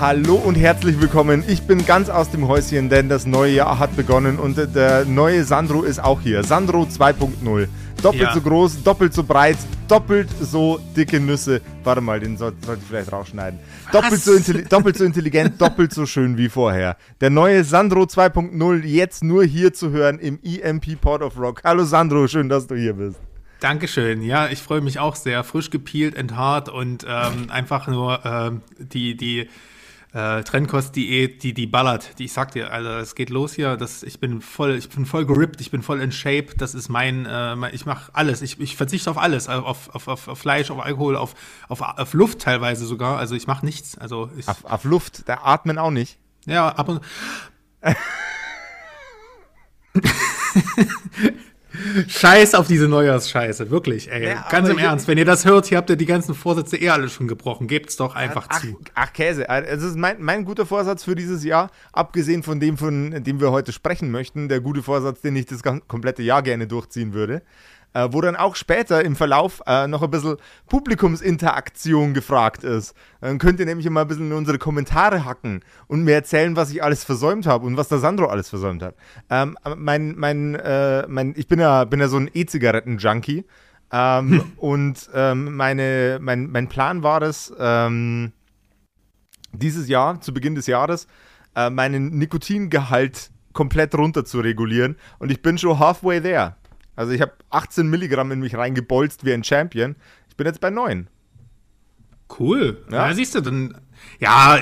Hallo 0.00 0.36
und 0.36 0.54
herzlich 0.54 0.98
willkommen. 0.98 1.44
Ich 1.46 1.62
bin 1.62 1.84
ganz 1.84 2.08
aus 2.08 2.30
dem 2.30 2.48
Häuschen, 2.48 2.88
denn 2.88 3.10
das 3.10 3.26
neue 3.26 3.52
Jahr 3.52 3.78
hat 3.78 3.94
begonnen 3.96 4.38
und 4.38 4.56
der 4.74 5.04
neue 5.04 5.44
Sandro 5.44 5.82
ist 5.82 6.02
auch 6.02 6.22
hier. 6.22 6.42
Sandro 6.42 6.84
2.0. 6.84 7.68
Doppelt 8.02 8.22
Ja. 8.22 8.32
so 8.32 8.40
groß, 8.40 8.82
doppelt 8.82 9.12
so 9.12 9.22
breit, 9.22 9.58
doppelt 9.88 10.30
so 10.40 10.80
dicke 10.96 11.20
Nüsse. 11.20 11.60
Warte 11.84 12.00
mal, 12.00 12.18
den 12.18 12.38
soll- 12.38 12.54
sollte 12.64 12.80
ich 12.82 12.88
vielleicht 12.88 13.12
rausschneiden. 13.12 13.58
Doppelt 13.92 14.22
so, 14.22 14.38
doppelt 14.70 14.96
so 14.96 15.04
intelligent, 15.04 15.60
doppelt 15.60 15.92
so 15.92 16.06
schön 16.06 16.38
wie 16.38 16.48
vorher. 16.48 16.96
Der 17.20 17.28
neue 17.28 17.62
Sandro 17.62 18.04
2.0 18.04 18.82
jetzt 18.86 19.22
nur 19.22 19.44
hier 19.44 19.74
zu 19.74 19.90
hören 19.90 20.18
im 20.18 20.38
EMP 20.42 20.98
Pod 20.98 21.20
of 21.20 21.38
Rock. 21.38 21.60
Hallo 21.62 21.84
Sandro, 21.84 22.26
schön, 22.26 22.48
dass 22.48 22.66
du 22.66 22.74
hier 22.74 22.94
bist. 22.94 23.18
Dankeschön. 23.60 24.22
Ja, 24.22 24.48
ich 24.48 24.60
freue 24.62 24.80
mich 24.80 24.98
auch 24.98 25.14
sehr. 25.14 25.44
Frisch 25.44 25.68
gepielt, 25.68 26.14
enthaart 26.14 26.70
und 26.70 27.04
ähm, 27.06 27.50
einfach 27.50 27.86
nur 27.86 28.20
ähm, 28.24 28.62
die, 28.78 29.14
die 29.14 29.50
äh, 30.12 30.42
Trennkost-Diät, 30.42 31.42
die, 31.42 31.54
die 31.54 31.66
ballert. 31.66 32.18
Die, 32.18 32.24
ich 32.24 32.32
sag 32.32 32.52
dir, 32.52 32.72
also 32.72 32.90
es 32.90 33.14
geht 33.14 33.30
los 33.30 33.54
hier. 33.54 33.76
Das, 33.76 34.02
ich 34.02 34.20
bin 34.20 34.40
voll, 34.40 34.74
ich 34.76 34.88
bin 34.88 35.06
voll 35.06 35.24
gerippt, 35.26 35.60
ich 35.60 35.70
bin 35.70 35.82
voll 35.82 36.00
in 36.00 36.12
Shape. 36.12 36.48
Das 36.56 36.74
ist 36.74 36.88
mein, 36.88 37.26
äh, 37.26 37.56
mein 37.56 37.74
ich 37.74 37.86
mache 37.86 38.10
alles. 38.14 38.42
Ich, 38.42 38.60
ich 38.60 38.76
verzichte 38.76 39.10
auf 39.10 39.18
alles, 39.18 39.48
auf, 39.48 39.94
auf, 39.94 40.08
auf, 40.08 40.28
auf 40.28 40.38
Fleisch, 40.38 40.70
auf 40.70 40.80
Alkohol, 40.80 41.16
auf, 41.16 41.34
auf, 41.68 41.80
auf 41.80 42.12
Luft 42.14 42.40
teilweise 42.40 42.86
sogar. 42.86 43.18
Also 43.18 43.34
ich 43.34 43.46
mache 43.46 43.64
nichts. 43.64 43.96
Also 43.98 44.30
ich, 44.36 44.48
Auf, 44.48 44.64
auf 44.64 44.84
Luft, 44.84 45.28
da 45.28 45.40
atmen 45.42 45.78
auch 45.78 45.90
nicht. 45.90 46.18
ja, 46.46 46.68
ab 46.68 46.88
und 46.88 47.00
Scheiß 52.08 52.54
auf 52.54 52.66
diese 52.66 52.88
Neujahrsscheiße, 52.88 53.70
wirklich, 53.70 54.10
ey. 54.10 54.28
Ja, 54.28 54.46
Ganz 54.50 54.68
im 54.68 54.78
Ernst, 54.78 55.08
wenn 55.08 55.18
ihr 55.18 55.24
das 55.24 55.44
hört, 55.44 55.66
hier 55.66 55.78
habt 55.78 55.90
ihr 55.90 55.96
die 55.96 56.06
ganzen 56.06 56.34
Vorsätze 56.34 56.76
eh 56.76 56.90
alle 56.90 57.08
schon 57.08 57.28
gebrochen. 57.28 57.66
Gebt's 57.66 57.96
doch 57.96 58.14
einfach 58.14 58.46
ach, 58.48 58.60
zu. 58.60 58.80
Ach, 58.94 59.12
Käse. 59.12 59.48
Es 59.48 59.82
ist 59.82 59.96
mein, 59.96 60.16
mein 60.20 60.44
guter 60.44 60.66
Vorsatz 60.66 61.04
für 61.04 61.14
dieses 61.14 61.44
Jahr, 61.44 61.70
abgesehen 61.92 62.42
von 62.42 62.60
dem, 62.60 62.76
von 62.76 63.22
dem 63.22 63.40
wir 63.40 63.50
heute 63.50 63.72
sprechen 63.72 64.10
möchten, 64.10 64.48
der 64.48 64.60
gute 64.60 64.82
Vorsatz, 64.82 65.20
den 65.20 65.36
ich 65.36 65.46
das 65.46 65.62
komplette 65.62 66.22
Jahr 66.22 66.42
gerne 66.42 66.66
durchziehen 66.66 67.12
würde, 67.12 67.42
äh, 67.94 68.08
wo 68.10 68.20
dann 68.20 68.36
auch 68.36 68.56
später 68.56 69.04
im 69.04 69.16
Verlauf 69.16 69.62
äh, 69.66 69.86
noch 69.86 70.02
ein 70.02 70.10
bisschen 70.10 70.36
Publikumsinteraktion 70.68 72.14
gefragt 72.14 72.64
ist. 72.64 72.94
Dann 73.20 73.38
könnt 73.38 73.60
ihr 73.60 73.66
nämlich 73.66 73.86
immer 73.86 74.02
ein 74.02 74.08
bisschen 74.08 74.30
in 74.30 74.36
unsere 74.36 74.58
Kommentare 74.58 75.24
hacken 75.24 75.62
und 75.86 76.04
mir 76.04 76.14
erzählen, 76.14 76.56
was 76.56 76.70
ich 76.70 76.82
alles 76.82 77.04
versäumt 77.04 77.46
habe 77.46 77.66
und 77.66 77.76
was 77.76 77.88
der 77.88 77.98
Sandro 77.98 78.26
alles 78.26 78.48
versäumt 78.48 78.82
hat. 78.82 78.94
Ähm, 79.28 79.56
mein, 79.76 80.14
mein, 80.16 80.54
äh, 80.54 81.06
mein, 81.08 81.34
ich 81.36 81.48
bin 81.48 81.58
ja, 81.58 81.84
bin 81.84 82.00
ja 82.00 82.08
so 82.08 82.16
ein 82.16 82.30
E-Zigaretten-Junkie. 82.32 83.44
Ähm, 83.92 84.52
und 84.56 85.10
ähm, 85.14 85.56
meine, 85.56 86.18
mein, 86.20 86.50
mein 86.50 86.68
Plan 86.68 87.02
war 87.02 87.22
es, 87.22 87.52
ähm, 87.58 88.32
dieses 89.52 89.88
Jahr, 89.88 90.20
zu 90.20 90.32
Beginn 90.32 90.54
des 90.54 90.66
Jahres, 90.66 91.06
äh, 91.56 91.70
meinen 91.70 92.16
Nikotingehalt 92.16 93.30
komplett 93.52 93.94
runter 93.96 94.24
zu 94.24 94.40
regulieren. 94.40 94.96
Und 95.18 95.32
ich 95.32 95.42
bin 95.42 95.58
schon 95.58 95.78
halfway 95.78 96.20
there. 96.20 96.54
Also 96.96 97.12
ich 97.12 97.20
habe 97.20 97.32
18 97.50 97.88
Milligramm 97.88 98.30
in 98.32 98.40
mich 98.40 98.54
reingebolzt 98.56 99.24
wie 99.24 99.32
ein 99.32 99.44
Champion. 99.44 99.96
Ich 100.28 100.36
bin 100.36 100.46
jetzt 100.46 100.60
bei 100.60 100.70
9. 100.70 101.08
Cool. 102.38 102.84
Ja. 102.90 103.08
Ja. 103.08 103.14
siehst 103.14 103.34
du, 103.34 103.40
dann. 103.40 103.76
Ja, 104.18 104.58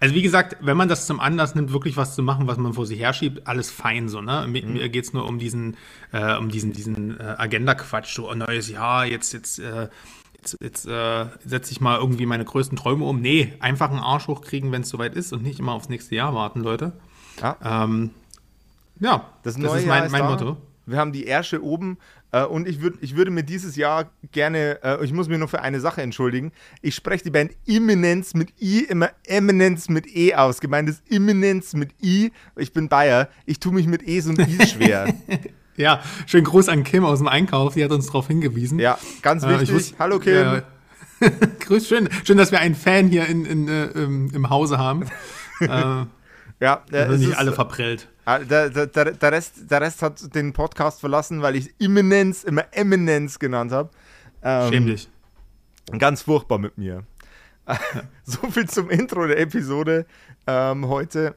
also 0.00 0.14
wie 0.14 0.22
gesagt, 0.22 0.56
wenn 0.60 0.76
man 0.76 0.88
das 0.88 1.06
zum 1.06 1.18
Anlass 1.20 1.54
nimmt, 1.54 1.72
wirklich 1.72 1.96
was 1.96 2.14
zu 2.14 2.22
machen, 2.22 2.46
was 2.46 2.58
man 2.58 2.74
vor 2.74 2.84
sich 2.84 2.98
herschiebt, 2.98 3.46
alles 3.46 3.70
fein 3.70 4.08
so, 4.08 4.20
ne? 4.20 4.46
Mir, 4.48 4.66
Mhm. 4.66 4.72
mir 4.74 4.88
geht's 4.90 5.12
nur 5.14 5.26
um 5.26 5.38
diesen, 5.38 5.76
äh, 6.12 6.36
um 6.36 6.50
diesen, 6.50 6.72
diesen 6.72 7.18
äh, 7.18 7.34
Agenda-Quatsch, 7.38 8.14
so 8.14 8.28
ein 8.28 8.38
neues 8.38 8.68
Jahr, 8.68 9.06
jetzt, 9.06 9.32
jetzt, 9.32 9.58
äh, 9.60 9.88
jetzt, 10.36 10.58
jetzt 10.60 10.86
äh, 10.86 11.26
setze 11.44 11.72
ich 11.72 11.80
mal 11.80 11.98
irgendwie 11.98 12.26
meine 12.26 12.44
größten 12.44 12.76
Träume 12.76 13.04
um. 13.06 13.20
Nee, 13.20 13.54
einfach 13.60 13.88
einen 13.90 14.00
Arsch 14.00 14.26
hochkriegen, 14.26 14.72
wenn 14.72 14.82
es 14.82 14.88
soweit 14.90 15.14
ist 15.14 15.32
und 15.32 15.42
nicht 15.42 15.58
immer 15.58 15.72
aufs 15.72 15.88
nächste 15.88 16.14
Jahr 16.14 16.34
warten, 16.34 16.60
Leute. 16.60 16.92
Ja. 17.40 17.56
Ähm, 17.64 18.10
ja, 19.00 19.26
Das 19.42 19.56
das, 19.56 19.74
ist 19.74 19.86
mein, 19.86 20.04
ist 20.04 20.12
mein 20.12 20.22
da. 20.22 20.28
Motto. 20.30 20.56
Wir 20.86 20.98
haben 20.98 21.12
die 21.12 21.26
Ärsche 21.26 21.62
oben 21.62 21.98
äh, 22.32 22.44
und 22.44 22.66
ich, 22.66 22.80
würd, 22.80 22.96
ich 23.00 23.14
würde 23.16 23.30
mir 23.30 23.42
dieses 23.44 23.76
Jahr 23.76 24.10
gerne, 24.32 24.82
äh, 24.82 25.04
ich 25.04 25.12
muss 25.12 25.28
mir 25.28 25.38
nur 25.38 25.48
für 25.48 25.60
eine 25.62 25.80
Sache 25.80 26.02
entschuldigen. 26.02 26.52
Ich 26.80 26.94
spreche 26.94 27.24
die 27.24 27.30
Band 27.30 27.52
Imminenz 27.66 28.34
mit 28.34 28.52
I 28.60 28.84
immer 28.88 29.10
Eminenz 29.26 29.88
mit 29.88 30.06
E 30.14 30.34
aus. 30.34 30.60
Gemeint 30.60 30.88
ist 30.88 31.02
Imminenz 31.08 31.74
mit 31.74 31.90
I. 32.02 32.32
Ich 32.56 32.72
bin 32.72 32.88
Bayer. 32.88 33.28
Ich 33.46 33.60
tue 33.60 33.72
mich 33.72 33.86
mit 33.86 34.02
E's 34.02 34.26
und 34.26 34.38
I's 34.38 34.70
schwer. 34.72 35.14
Ja, 35.76 36.02
schönen 36.26 36.44
Gruß 36.44 36.68
an 36.68 36.84
Kim 36.84 37.04
aus 37.04 37.18
dem 37.18 37.28
Einkauf, 37.28 37.74
die 37.74 37.84
hat 37.84 37.92
uns 37.92 38.06
darauf 38.06 38.26
hingewiesen. 38.28 38.78
ja, 38.78 38.98
ganz 39.22 39.42
Äh, 39.42 39.54
ich 39.54 39.60
wichtig. 39.72 39.76
wus- 39.76 39.94
Hallo 39.98 40.18
Kim. 40.18 40.34
Ja. 40.34 40.62
Grüß, 41.60 41.86
schön, 41.88 42.08
schön, 42.24 42.36
dass 42.36 42.50
wir 42.50 42.58
einen 42.58 42.74
Fan 42.74 43.06
hier 43.08 43.26
in, 43.26 43.44
in, 43.44 43.68
äh, 43.68 43.84
im, 43.86 44.30
im 44.34 44.50
Hause 44.50 44.78
haben. 44.78 45.04
äh, 45.60 46.04
Ja, 46.62 46.84
wir 46.90 47.00
äh, 47.00 47.08
sind 47.10 47.20
nicht 47.20 47.28
ist- 47.30 47.36
alle 47.38 47.52
verprellt. 47.52 48.08
Ah, 48.24 48.38
Der, 48.38 48.70
der, 48.70 48.86
der, 48.86 49.32
Rest, 49.32 49.68
der 49.68 49.80
Rest 49.80 50.00
hat 50.00 50.32
den 50.34 50.52
Podcast 50.52 51.00
verlassen, 51.00 51.42
weil 51.42 51.56
ich 51.56 51.74
Imminenz 51.78 52.44
immer 52.44 52.64
Eminenz 52.70 53.38
genannt 53.40 53.72
habe. 53.72 53.90
Ähm, 54.44 54.72
Schäm 54.72 54.86
dich. 54.86 55.08
Ganz 55.98 56.22
furchtbar 56.22 56.58
mit 56.58 56.78
mir. 56.78 57.02
so 58.24 58.48
viel 58.50 58.68
zum 58.68 58.90
Intro 58.90 59.26
der 59.26 59.40
Episode 59.40 60.06
ähm, 60.46 60.86
heute. 60.88 61.34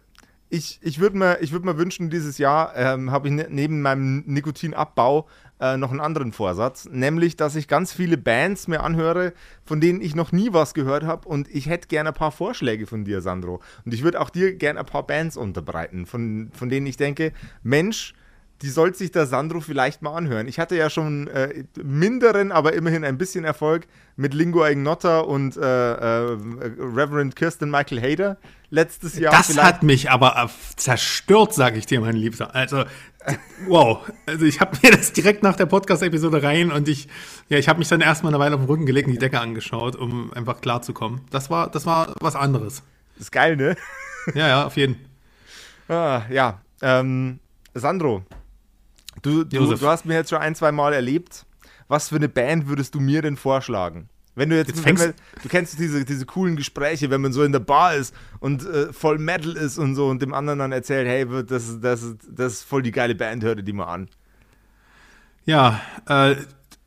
Ich, 0.49 0.77
ich 0.83 0.99
würde 0.99 1.17
mir, 1.17 1.39
ich 1.41 1.51
würd 1.51 1.65
mir 1.65 1.75
wünschen, 1.77 2.11
dieses 2.11 2.37
Jahr 2.37 2.75
ähm, 2.75 3.09
habe 3.09 3.27
ich 3.29 3.33
ne, 3.33 3.47
neben 3.49 3.81
meinem 3.81 4.23
Nikotinabbau 4.27 5.27
äh, 5.59 5.77
noch 5.77 5.91
einen 5.91 6.01
anderen 6.01 6.31
Vorsatz, 6.31 6.87
nämlich, 6.91 7.37
dass 7.37 7.55
ich 7.55 7.67
ganz 7.67 7.93
viele 7.93 8.17
Bands 8.17 8.67
mir 8.67 8.81
anhöre, 8.83 9.33
von 9.63 9.79
denen 9.79 10.01
ich 10.01 10.15
noch 10.15 10.31
nie 10.31 10.51
was 10.51 10.73
gehört 10.73 11.03
habe 11.03 11.27
und 11.27 11.47
ich 11.49 11.67
hätte 11.69 11.87
gerne 11.87 12.09
ein 12.09 12.15
paar 12.15 12.31
Vorschläge 12.31 12.87
von 12.87 13.05
dir, 13.05 13.21
Sandro. 13.21 13.61
Und 13.85 13.93
ich 13.93 14.03
würde 14.03 14.19
auch 14.19 14.29
dir 14.29 14.55
gerne 14.55 14.79
ein 14.79 14.85
paar 14.85 15.07
Bands 15.07 15.37
unterbreiten, 15.37 16.05
von, 16.05 16.49
von 16.53 16.69
denen 16.69 16.87
ich 16.87 16.97
denke, 16.97 17.31
Mensch, 17.63 18.13
die 18.61 18.69
sollte 18.69 18.97
sich 18.97 19.11
der 19.11 19.25
Sandro 19.25 19.59
vielleicht 19.59 20.01
mal 20.01 20.15
anhören. 20.15 20.47
Ich 20.47 20.59
hatte 20.59 20.75
ja 20.75 20.89
schon 20.89 21.27
äh, 21.27 21.65
minderen, 21.83 22.51
aber 22.51 22.73
immerhin 22.73 23.03
ein 23.03 23.17
bisschen 23.17 23.43
Erfolg 23.43 23.87
mit 24.15 24.33
Lingua 24.33 24.69
Ignota 24.69 25.19
und 25.19 25.57
äh, 25.57 25.61
äh, 25.61 26.37
Reverend 26.79 27.35
Kirsten 27.35 27.69
Michael 27.69 28.01
Hader 28.01 28.37
letztes 28.69 29.17
Jahr. 29.19 29.33
Das 29.33 29.47
vielleicht. 29.47 29.67
hat 29.67 29.83
mich 29.83 30.09
aber 30.09 30.37
äh, 30.37 30.47
zerstört, 30.77 31.53
sage 31.53 31.77
ich 31.77 31.85
dir, 31.85 31.99
mein 31.99 32.15
Liebster. 32.15 32.55
Also, 32.55 32.85
wow. 33.67 34.09
Also, 34.25 34.45
ich 34.45 34.61
habe 34.61 34.77
mir 34.81 34.91
das 34.91 35.11
direkt 35.11 35.43
nach 35.43 35.57
der 35.57 35.65
Podcast-Episode 35.65 36.41
rein 36.41 36.71
und 36.71 36.87
ich, 36.87 37.09
ja, 37.49 37.57
ich 37.57 37.67
habe 37.67 37.79
mich 37.79 37.89
dann 37.89 37.99
erstmal 37.99 38.33
eine 38.33 38.39
Weile 38.39 38.55
auf 38.55 38.61
den 38.61 38.67
Rücken 38.67 38.85
gelegt 38.85 39.07
und 39.07 39.13
die 39.13 39.19
Decke 39.19 39.41
angeschaut, 39.41 39.97
um 39.97 40.31
einfach 40.33 40.61
klarzukommen. 40.61 41.21
Das 41.29 41.49
war, 41.49 41.69
das 41.69 41.85
war 41.85 42.15
was 42.21 42.35
anderes. 42.35 42.83
ist 43.19 43.31
geil, 43.31 43.57
ne? 43.57 43.75
Ja, 44.33 44.47
ja, 44.47 44.65
auf 44.65 44.77
jeden. 44.77 44.95
Ah, 45.87 46.23
ja. 46.29 46.61
Ähm, 46.81 47.39
Sandro, 47.75 48.23
du, 49.21 49.43
du, 49.43 49.59
du 49.81 49.87
hast 49.87 50.05
mir 50.05 50.13
jetzt 50.15 50.29
schon 50.29 50.39
ein, 50.39 50.55
zwei 50.55 50.71
Mal 50.71 50.93
erlebt. 50.93 51.45
Was 51.87 52.09
für 52.09 52.15
eine 52.15 52.29
Band 52.29 52.67
würdest 52.67 52.95
du 52.95 52.99
mir 52.99 53.21
denn 53.21 53.37
vorschlagen? 53.37 54.09
Wenn 54.33 54.49
du 54.49 54.57
jetzt, 54.57 54.69
Jetzt 54.69 54.81
fängst- 54.81 55.05
wir, 55.05 55.13
du 55.43 55.49
kennst 55.49 55.79
diese, 55.79 56.03
diese 56.03 56.25
coolen 56.25 56.55
Gespräche, 56.57 57.09
wenn 57.09 57.21
man 57.21 57.31
so 57.31 57.43
in 57.43 57.51
der 57.53 57.59
Bar 57.59 57.95
ist 57.95 58.13
und 58.39 58.65
äh, 58.65 58.91
voll 58.91 59.17
Metal 59.17 59.53
ist 59.55 59.77
und 59.77 59.95
so 59.95 60.07
und 60.07 60.21
dem 60.21 60.33
anderen 60.33 60.59
dann 60.59 60.71
erzählt, 60.73 61.07
hey, 61.07 61.25
das, 61.45 61.69
ist- 61.69 61.81
das, 61.83 62.03
ist- 62.03 62.17
das 62.29 62.53
ist 62.53 62.63
voll 62.63 62.81
die 62.81 62.91
geile 62.91 63.15
Band, 63.15 63.43
hör 63.43 63.55
dir 63.55 63.63
die 63.63 63.71
mal 63.73 63.85
an. 63.85 64.09
Ja, 65.45 65.79
äh, 66.07 66.35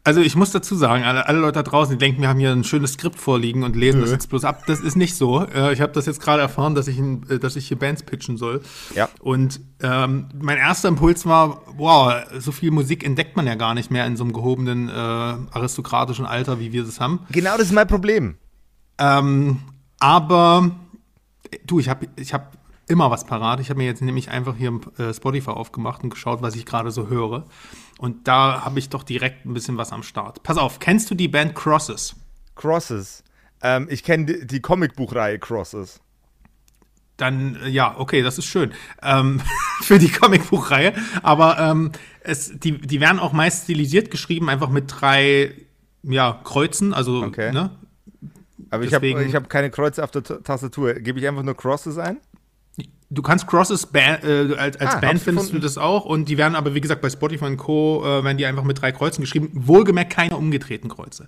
also 0.09 0.23
ich 0.23 0.37
muss 0.37 0.53
dazu 0.53 0.75
sagen, 0.75 1.05
alle, 1.05 1.29
alle 1.29 1.39
Leute 1.39 1.63
da 1.63 1.63
draußen, 1.63 1.93
die 1.93 1.99
denken, 1.99 2.23
wir 2.23 2.31
haben 2.31 2.39
hier 2.39 2.51
ein 2.51 2.65
schönes 2.65 2.95
Skript 2.95 3.19
vorliegen 3.19 3.63
und 3.63 3.77
lesen 3.77 4.01
das 4.01 4.09
Nö. 4.09 4.15
jetzt 4.15 4.31
bloß 4.31 4.43
ab. 4.47 4.63
Das 4.67 4.81
ist 4.81 4.97
nicht 4.97 5.15
so. 5.15 5.45
Äh, 5.45 5.75
ich 5.75 5.83
habe 5.83 5.93
das 5.93 6.07
jetzt 6.07 6.23
gerade 6.23 6.41
erfahren, 6.41 6.75
dass 6.75 6.89
ich, 6.89 6.99
äh, 6.99 7.39
dass 7.39 7.57
ich 7.57 7.69
hier 7.69 7.79
Bands 7.79 8.03
pitchen 8.03 8.39
soll. 8.39 8.63
Ja. 8.95 9.11
Und 9.21 9.61
ähm, 9.83 10.31
mein 10.41 10.57
erster 10.57 10.89
Impuls 10.89 11.27
war, 11.27 11.61
wow, 11.77 12.23
so 12.39 12.53
viel 12.53 12.71
Musik 12.71 13.05
entdeckt 13.05 13.37
man 13.37 13.47
ja 13.47 13.55
gar 13.55 13.75
nicht 13.75 13.91
mehr 13.91 14.07
in 14.07 14.17
so 14.17 14.25
einem 14.25 14.33
gehobenen 14.33 14.89
äh, 14.89 14.93
aristokratischen 14.93 16.25
Alter, 16.25 16.59
wie 16.59 16.73
wir 16.73 16.85
das 16.85 17.01
haben. 17.01 17.21
Genau 17.31 17.59
das 17.59 17.67
ist 17.67 17.73
mein 17.73 17.87
Problem. 17.87 18.37
Ähm, 18.97 19.59
aber 20.01 20.71
du, 21.67 21.81
ich 21.81 21.91
habe 21.91 22.09
ich 22.17 22.33
hab 22.33 22.57
immer 22.87 23.11
was 23.11 23.27
parat. 23.27 23.61
Ich 23.61 23.69
habe 23.69 23.77
mir 23.77 23.85
jetzt 23.85 24.01
nämlich 24.01 24.31
einfach 24.31 24.57
hier 24.57 24.81
äh, 24.97 25.13
Spotify 25.13 25.51
aufgemacht 25.51 26.03
und 26.03 26.09
geschaut, 26.11 26.41
was 26.41 26.57
ich 26.57 26.65
gerade 26.65 26.91
so 26.91 27.09
höre. 27.09 27.45
Und 27.99 28.27
da 28.29 28.65
habe 28.65 28.79
ich 28.79 28.89
doch 28.89 29.03
direkt 29.03 29.45
ein 29.45 29.53
bisschen 29.55 29.77
was 29.77 29.93
am 29.93 30.03
Start. 30.03 30.43
Pass 30.45 30.57
auf, 30.57 30.79
kennst 30.79 31.11
du 31.11 31.15
die 31.15 31.29
Band 31.29 31.55
Crosses? 31.55 32.15
Crosses. 32.55 33.23
Ähm, 33.61 33.89
ich 33.91 34.03
kenne 34.05 34.25
die, 34.27 34.47
die 34.47 34.61
Comicbuchreihe 34.61 35.39
Crosses. 35.39 36.01
dann 37.17 37.57
äh, 37.57 37.69
ja, 37.69 37.97
okay, 37.99 38.23
das 38.23 38.39
ist 38.39 38.45
schön 38.47 38.73
ähm, 39.03 39.41
für 39.83 39.99
die 39.99 40.09
Comicbuchreihe. 40.11 40.93
Aber 41.23 41.59
ähm, 41.59 41.91
es, 42.21 42.53
die, 42.59 42.79
die 42.81 43.01
werden 43.01 43.19
auch 43.19 43.33
meist 43.33 43.65
stilisiert 43.65 44.11
geschrieben, 44.13 44.49
einfach 44.49 44.69
mit 44.71 44.85
drei 45.01 45.55
ja, 46.05 46.41
Kreuzen. 46.45 46.95
Also, 46.95 47.23
Okay. 47.25 47.53
ne? 47.53 47.71
Aber 48.71 48.85
ich 48.85 48.95
habe 48.95 49.07
Deswegen- 49.09 49.29
ich 49.29 49.35
hab 49.35 49.49
keine 49.49 49.71
Kreuze 49.71 50.05
auf 50.05 50.11
der 50.13 50.23
Ta- 50.23 50.37
Tastatur. 50.37 50.95
Gebe 50.95 51.19
ich 51.19 51.27
einfach 51.27 51.43
nur 51.43 51.57
Crosses 51.57 51.99
ein? 51.99 52.19
Du 53.11 53.23
kannst 53.23 53.47
Crosses 53.47 53.87
Ba- 53.87 54.19
äh, 54.23 54.55
als, 54.59 54.77
als 54.79 54.95
Ah, 54.97 55.01
Band 55.01 55.21
findest 55.21 55.47
gefunden. 55.49 55.53
du 55.55 55.61
das 55.61 55.79
auch 55.79 56.05
und 56.05 56.29
die 56.29 56.37
werden 56.37 56.55
aber 56.55 56.75
wie 56.75 56.81
gesagt 56.83 57.01
bei 57.01 57.09
Spotify 57.09 57.47
und 57.47 57.57
Co. 57.57 58.03
Äh, 58.05 58.23
werden 58.23 58.37
die 58.37 58.45
einfach 58.45 58.65
mit 58.65 58.81
drei 58.83 58.93
Kreuzen 58.93 59.23
geschrieben. 59.23 59.51
Wohlgemerkt 59.55 60.13
keine 60.13 60.37
umgedrehten 60.37 60.91
Kreuze. 60.91 61.27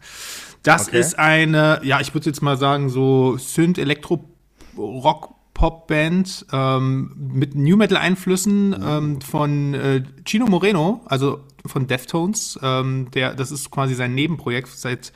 Das 0.63 0.89
Okay. 0.89 1.01
ist 1.01 1.19
eine, 1.19 1.81
ja, 1.83 1.99
ich 2.01 2.13
würde 2.13 2.27
jetzt 2.27 2.43
mal 2.43 2.59
sagen 2.59 2.91
so 2.91 3.39
Synth 3.39 3.79
Elektro 3.79 4.29
Rock 4.77 5.31
Pop 5.55 5.89
Band 5.89 6.47
ähm, 6.53 7.13
mit 7.17 7.55
New 7.55 7.77
Metal 7.77 7.97
Einflüssen 7.99 8.75
ähm, 8.83 9.21
von 9.23 9.75
äh, 9.75 10.03
Chino 10.27 10.47
Moreno, 10.47 11.01
also 11.07 11.41
von 11.67 11.87
Deftones. 11.87 12.59
Ähm, 12.63 13.11
der, 13.13 13.35
das 13.35 13.51
ist 13.51 13.71
quasi 13.71 13.95
sein 13.95 14.15
Nebenprojekt 14.15 14.69
seit 14.69 15.13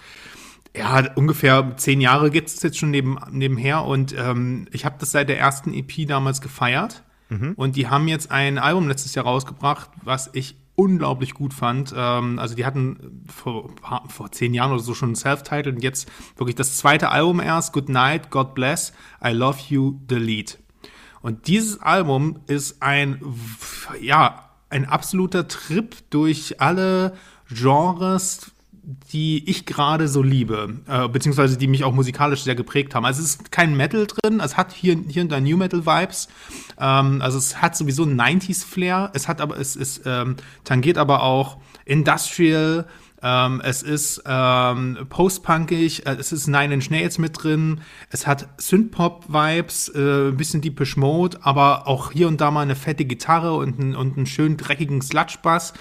ja, 0.77 1.05
ungefähr 1.15 1.77
zehn 1.77 2.01
Jahre 2.01 2.31
gibt 2.31 2.49
es 2.49 2.63
jetzt 2.63 2.79
schon 2.79 2.91
neben, 2.91 3.19
nebenher 3.31 3.85
und 3.85 4.15
ähm, 4.19 4.67
ich 4.73 4.85
habe 4.85 4.97
das 4.99 5.13
seit 5.13 5.29
der 5.29 5.39
ersten 5.39 5.73
EP 5.73 6.07
damals 6.07 6.41
gefeiert 6.41 7.05
und 7.57 7.77
die 7.77 7.89
haben 7.89 8.09
jetzt 8.09 8.31
ein 8.31 8.59
Album 8.59 8.89
letztes 8.89 9.15
Jahr 9.15 9.25
rausgebracht, 9.25 9.91
was 10.03 10.31
ich 10.33 10.57
unglaublich 10.77 11.35
gut 11.35 11.55
fand. 11.55 11.95
Ähm, 11.97 12.39
also 12.39 12.55
die 12.55 12.65
hatten 12.65 13.25
vor, 13.33 13.71
vor 14.09 14.33
zehn 14.33 14.55
Jahren 14.55 14.73
oder 14.73 14.83
so 14.83 14.95
schon 14.95 15.15
Self-Titled 15.15 15.77
und 15.77 15.83
jetzt 15.83 16.11
wirklich 16.37 16.57
das 16.57 16.77
zweite 16.77 17.11
Album 17.11 17.41
erst, 17.41 17.73
Good 17.73 17.89
Night, 17.89 18.31
God 18.31 18.55
Bless, 18.55 18.93
I 19.25 19.31
Love 19.31 19.59
You, 19.69 20.01
The 20.09 20.17
Lead. 20.17 20.59
Und 21.23 21.47
dieses 21.47 21.81
Album 21.81 22.41
ist 22.47 22.83
ein, 22.83 23.21
ja, 24.01 24.51
ein 24.69 24.85
absoluter 24.85 25.49
Trip 25.49 25.97
durch 26.11 26.61
alle 26.61 27.15
Genres, 27.49 28.51
die 29.13 29.49
ich 29.49 29.67
gerade 29.67 30.09
so 30.09 30.23
liebe, 30.23 30.81
äh, 30.87 31.09
beziehungsweise 31.09 31.57
die 31.57 31.67
mich 31.67 31.85
auch 31.85 31.95
musikalisch 31.95 32.43
sehr 32.43 32.55
geprägt 32.55 32.95
haben. 32.95 33.05
Also 33.07 33.23
es 33.23 33.37
ist 33.37 33.53
kein 33.53 33.77
Metal 33.77 34.07
drin, 34.07 34.41
es 34.41 34.57
hat 34.57 34.73
hier, 34.73 34.99
hier 35.09 35.23
und 35.23 35.33
da 35.33 35.41
New 35.41 35.57
Metal 35.57 35.87
Vibes, 35.87 36.29
ähm, 36.79 37.23
also 37.23 37.39
es 37.39 37.63
hat 37.63 37.77
sowieso 37.77 38.03
einen 38.03 38.21
90s 38.21 38.65
Flair, 38.65 39.11
es 39.15 39.27
hat 39.27 39.41
aber, 39.41 39.59
es 39.59 39.77
ist, 39.77 40.03
ähm, 40.05 40.37
tangiert 40.65 40.99
aber 40.99 41.23
auch 41.23 41.59
Industrial, 41.87 42.87
ähm, 43.25 43.63
es 43.65 43.83
ist 43.83 44.23
ähm, 44.27 44.99
post-punkig, 45.09 46.07
äh, 46.07 46.17
es 46.21 46.31
ist 46.31 46.47
Nine 46.47 46.75
Inch 46.75 46.91
Nails 46.91 47.17
mit 47.17 47.43
drin, 47.43 47.81
es 48.11 48.27
hat 48.27 48.49
Synthpop-Vibes, 48.59 49.89
äh, 49.95 50.29
ein 50.29 50.37
bisschen 50.37 50.61
Deepish 50.61 50.99
Mode, 50.99 51.39
aber 51.41 51.89
auch 51.89 52.13
hier 52.13 52.29
und 52.29 52.43
da 52.43 52.51
mal 52.51 52.61
eine 52.61 52.77
fette 52.77 53.07
Gitarre 53.07 53.55
und, 53.55 53.79
ein, 53.79 53.97
und 53.97 54.19
einen 54.19 54.27
schönen 54.27 54.59
dreckigen 54.59 55.01
Sludge-Bass. 55.01 55.73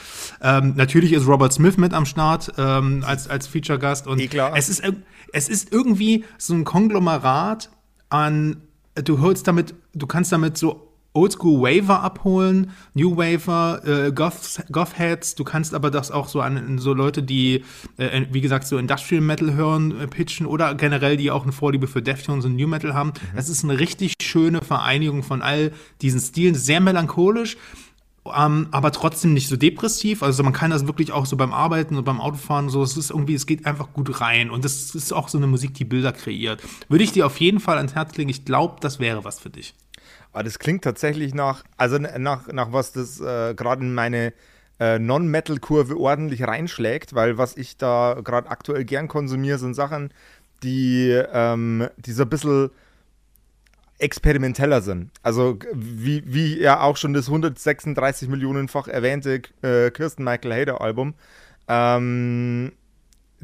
Ähm, 0.42 0.74
natürlich 0.78 1.12
ist 1.12 1.28
Robert 1.28 1.52
Smith 1.52 1.76
mit 1.76 1.94
am 1.94 2.06
Start 2.06 2.54
ähm, 2.58 3.04
als, 3.06 3.28
als 3.28 3.48
Feature-Gast 3.48 4.08
und 4.08 4.20
Eh 4.20 4.28
klar. 4.28 4.54
es 4.56 4.70
ist, 4.70 4.82
es 5.34 5.50
ist 5.50 5.74
irgendwie 5.74 6.24
so 6.38 6.54
ein 6.54 6.64
Konglomerat 6.64 7.70
an, 8.08 8.62
du 8.96 9.20
holst 9.20 9.48
damit, 9.50 9.76
du 9.94 10.08
kannst 10.08 10.32
damit 10.32 10.58
so 10.58 10.93
Oldschool 11.14 11.62
Waver 11.62 12.02
abholen, 12.02 12.72
New 12.96 13.16
Waver, 13.16 13.82
äh, 13.86 14.12
Goth, 14.12 14.64
Goth 14.72 14.98
Heads, 14.98 15.36
du 15.36 15.44
kannst 15.44 15.76
aber 15.76 15.92
das 15.92 16.10
auch 16.10 16.28
so 16.28 16.42
an 16.42 16.80
so 16.80 16.94
Leute, 16.94 17.22
die, 17.22 17.64
äh, 17.98 18.26
wie 18.32 18.42
gesagt, 18.42 18.68
so 18.68 18.78
Industrial 18.78 19.22
Metal 19.22 19.54
hören, 19.54 20.00
äh, 20.00 20.08
pitchen 20.08 20.48
oder 20.48 20.74
generell, 20.74 21.16
die 21.18 21.30
auch 21.30 21.44
eine 21.44 21.52
Vorliebe 21.52 21.88
für 21.88 22.02
Deftones 22.02 22.46
und 22.46 22.56
New 22.56 22.68
Metal 22.68 22.94
haben. 22.94 23.14
Das 23.36 23.48
ist 23.48 23.64
eine 23.64 23.80
richtig 23.80 24.16
schöne 24.22 24.62
Vereinigung 24.62 25.22
von 25.22 25.42
all 25.44 25.72
diesen 26.02 26.20
Stilen, 26.20 26.56
sehr 26.56 26.82
melancholisch, 26.82 27.58
ähm, 28.36 28.70
aber 28.72 28.92
trotzdem 28.92 29.34
nicht 29.34 29.50
so 29.50 29.56
depressiv. 29.56 30.24
Also 30.24 30.42
man 30.42 30.54
kann 30.54 30.72
das 30.72 30.88
wirklich 30.88 31.12
auch 31.12 31.28
so 31.28 31.38
beim 31.38 31.54
Arbeiten 31.54 31.96
und 31.96 32.06
beim 32.06 32.22
Autofahren 32.22 32.70
so, 32.70 32.82
es 32.82 32.98
ist 32.98 33.12
irgendwie, 33.12 33.36
es 33.36 33.46
geht 33.46 33.68
einfach 33.68 33.94
gut 33.94 34.20
rein 34.20 34.50
und 34.50 34.66
das 34.66 34.96
ist 34.96 35.14
auch 35.14 35.28
so 35.30 35.38
eine 35.38 35.46
Musik, 35.46 35.76
die 35.76 35.86
Bilder 35.86 36.12
kreiert. 36.12 36.64
Würde 36.90 37.04
ich 37.04 37.12
dir 37.12 37.28
auf 37.28 37.40
jeden 37.40 37.60
Fall 37.60 37.78
ans 37.78 37.94
Herz 37.94 38.18
legen. 38.18 38.30
Ich 38.30 38.46
glaube, 38.46 38.78
das 38.80 39.00
wäre 39.00 39.24
was 39.24 39.40
für 39.40 39.52
dich. 39.52 39.76
Aber 40.34 40.44
das 40.44 40.60
klingt 40.60 40.84
tatsächlich 40.84 41.34
nach, 41.34 41.64
also 41.78 42.00
nach, 42.00 42.48
nach 42.48 42.74
was 42.74 42.92
das 42.92 43.22
äh, 43.22 43.54
gerade 43.54 43.84
in 43.84 43.94
meine 43.94 44.34
äh, 44.80 45.00
Non-Metal-Kurve 45.00 45.98
ordentlich 45.98 46.44
reinschlägt, 46.44 47.14
weil 47.14 47.38
was 47.38 47.56
ich 47.56 47.78
da 47.78 48.20
gerade 48.24 48.50
aktuell 48.50 48.84
gern 48.84 49.08
konsumiere, 49.08 49.60
sind 49.60 49.76
Sachen, 49.76 50.12
die, 50.64 51.10
ähm, 51.32 51.88
die 51.98 52.12
so 52.12 52.24
ein 52.24 52.30
bisschen 52.30 52.72
experimenteller 54.00 54.82
sind. 54.82 55.12
Also 55.22 55.60
wie, 55.72 56.24
wie 56.26 56.60
ja 56.60 56.82
auch 56.82 56.98
schon 56.98 57.14
das 57.14 57.28
136 57.28 58.28
Millionenfach 58.28 58.88
erwähnte 58.88 59.44
äh, 59.62 59.92
Kirsten 59.92 60.24
Michael 60.24 60.62
Hader 60.62 60.82
Album. 60.82 61.14
Ähm, 61.68 62.74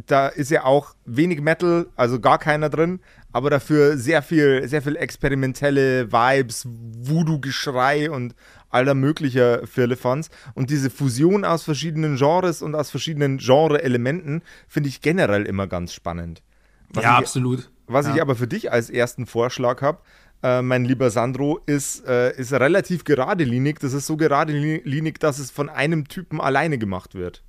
da 0.07 0.27
ist 0.27 0.49
ja 0.49 0.63
auch 0.63 0.95
wenig 1.05 1.41
Metal, 1.41 1.87
also 1.95 2.19
gar 2.19 2.39
keiner 2.39 2.69
drin, 2.69 2.99
aber 3.31 3.49
dafür 3.49 3.97
sehr 3.97 4.21
viel, 4.21 4.67
sehr 4.67 4.81
viel 4.81 4.95
experimentelle 4.95 6.11
Vibes, 6.11 6.67
Voodoo-Geschrei 6.67 8.09
und 8.09 8.35
aller 8.69 8.93
möglicher 8.93 9.65
Firlefanz. 9.67 10.29
Und 10.55 10.69
diese 10.69 10.89
Fusion 10.89 11.45
aus 11.45 11.63
verschiedenen 11.63 12.17
Genres 12.17 12.61
und 12.61 12.75
aus 12.75 12.89
verschiedenen 12.89 13.37
Genre-Elementen 13.37 14.41
finde 14.67 14.89
ich 14.89 15.01
generell 15.01 15.45
immer 15.45 15.67
ganz 15.67 15.93
spannend. 15.93 16.41
Was 16.89 17.03
ja, 17.03 17.13
ich, 17.13 17.19
absolut. 17.19 17.69
was 17.87 18.07
ja. 18.07 18.15
ich 18.15 18.21
aber 18.21 18.35
für 18.35 18.47
dich 18.47 18.71
als 18.71 18.89
ersten 18.89 19.25
Vorschlag 19.25 19.81
habe, 19.81 19.99
äh, 20.41 20.61
mein 20.61 20.85
lieber 20.85 21.09
Sandro, 21.11 21.59
ist, 21.65 22.07
äh, 22.07 22.35
ist 22.35 22.53
relativ 22.53 23.03
geradelinig. 23.03 23.79
Das 23.79 23.93
ist 23.93 24.07
so 24.07 24.17
geradelinig, 24.17 25.19
dass 25.19 25.37
es 25.37 25.51
von 25.51 25.69
einem 25.69 26.07
Typen 26.07 26.41
alleine 26.41 26.77
gemacht 26.77 27.13
wird. 27.13 27.43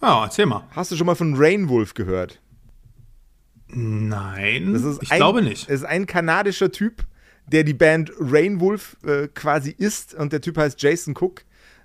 Ja, 0.00 0.24
erzähl 0.24 0.46
mal. 0.46 0.64
Hast 0.70 0.92
du 0.92 0.96
schon 0.96 1.06
mal 1.06 1.16
von 1.16 1.34
Rainwolf 1.36 1.94
gehört? 1.94 2.40
Nein, 3.70 4.98
ich 5.00 5.12
ein, 5.12 5.18
glaube 5.18 5.42
nicht. 5.42 5.68
Es 5.68 5.80
ist 5.80 5.84
ein 5.84 6.06
kanadischer 6.06 6.72
Typ, 6.72 7.04
der 7.46 7.64
die 7.64 7.74
Band 7.74 8.12
Rainwolf 8.18 8.96
äh, 9.04 9.28
quasi 9.28 9.74
ist 9.76 10.14
und 10.14 10.32
der 10.32 10.40
Typ 10.40 10.56
heißt 10.56 10.80
Jason 10.80 11.14
Cook 11.18 11.44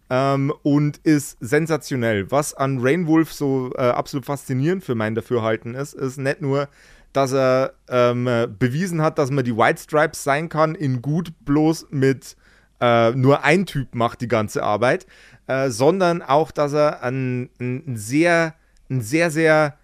ähm, 0.10 0.54
und 0.64 0.98
ist 1.04 1.38
sensationell. 1.40 2.30
Was 2.32 2.54
an 2.54 2.80
Rainwolf 2.82 3.34
so 3.34 3.72
äh, 3.76 3.82
absolut 3.82 4.26
faszinierend 4.26 4.84
für 4.84 4.96
mein 4.96 5.16
Dafürhalten 5.16 5.76
ist, 5.76 5.94
ist 5.94 6.18
nicht 6.18 6.42
nur, 6.42 6.70
dass 7.14 7.32
er 7.34 7.74
ähm, 7.90 8.28
äh, 8.28 8.48
bewiesen 8.48 9.02
hat, 9.02 9.18
dass 9.18 9.32
man 9.32 9.46
die 9.46 9.56
White 9.56 9.82
Stripes 9.82 10.24
sein 10.24 10.50
kann 10.50 10.76
in 10.76 11.02
gut, 11.02 11.34
bloß 11.46 11.88
mit 11.92 12.36
äh, 12.82 13.12
nur 13.12 13.44
ein 13.44 13.66
Typ 13.66 13.96
macht 13.96 14.22
die 14.22 14.28
ganze 14.28 14.64
Arbeit, 14.64 15.06
äh, 15.48 15.70
sondern 15.70 16.22
auch, 16.22 16.52
dass 16.52 16.74
er 16.74 17.04
ein, 17.04 17.50
ein 17.60 17.96
sehr, 17.96 18.56
ein 18.90 19.02
sehr, 19.02 19.32
sehr 19.32 19.78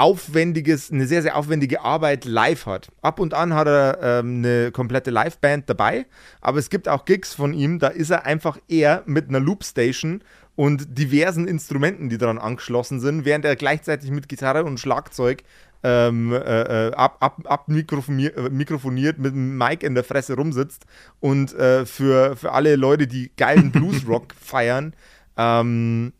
aufwendiges, 0.00 0.90
eine 0.90 1.06
sehr, 1.06 1.20
sehr 1.20 1.36
aufwendige 1.36 1.82
Arbeit 1.82 2.24
live 2.24 2.64
hat. 2.64 2.90
Ab 3.02 3.20
und 3.20 3.34
an 3.34 3.54
hat 3.54 3.68
er 3.68 3.98
ähm, 4.02 4.38
eine 4.38 4.72
komplette 4.72 5.10
Liveband 5.10 5.68
dabei, 5.68 6.06
aber 6.40 6.58
es 6.58 6.70
gibt 6.70 6.88
auch 6.88 7.04
Gigs 7.04 7.34
von 7.34 7.52
ihm, 7.52 7.78
da 7.78 7.88
ist 7.88 8.08
er 8.08 8.24
einfach 8.24 8.58
eher 8.66 9.02
mit 9.04 9.28
einer 9.28 9.40
Loopstation 9.40 10.22
und 10.56 10.98
diversen 10.98 11.46
Instrumenten, 11.46 12.08
die 12.08 12.16
daran 12.16 12.38
angeschlossen 12.38 12.98
sind, 13.00 13.26
während 13.26 13.44
er 13.44 13.56
gleichzeitig 13.56 14.10
mit 14.10 14.28
Gitarre 14.28 14.64
und 14.64 14.80
Schlagzeug 14.80 15.42
ähm, 15.82 16.32
äh, 16.32 16.88
äh, 16.88 16.92
ab, 16.94 17.18
ab, 17.20 17.42
ab 17.44 17.68
mikrofoniert, 17.68 18.36
äh, 18.38 18.48
mikrofoniert 18.48 19.18
mit 19.18 19.34
einem 19.34 19.56
Mic 19.56 19.84
in 19.84 19.94
der 19.94 20.04
Fresse 20.04 20.34
rumsitzt 20.34 20.84
und 21.20 21.52
äh, 21.54 21.84
für, 21.84 22.36
für 22.36 22.52
alle 22.52 22.76
Leute, 22.76 23.06
die 23.06 23.30
geilen 23.36 23.70
Bluesrock 23.72 24.34
feiern, 24.34 24.94
ähm, 25.36 26.12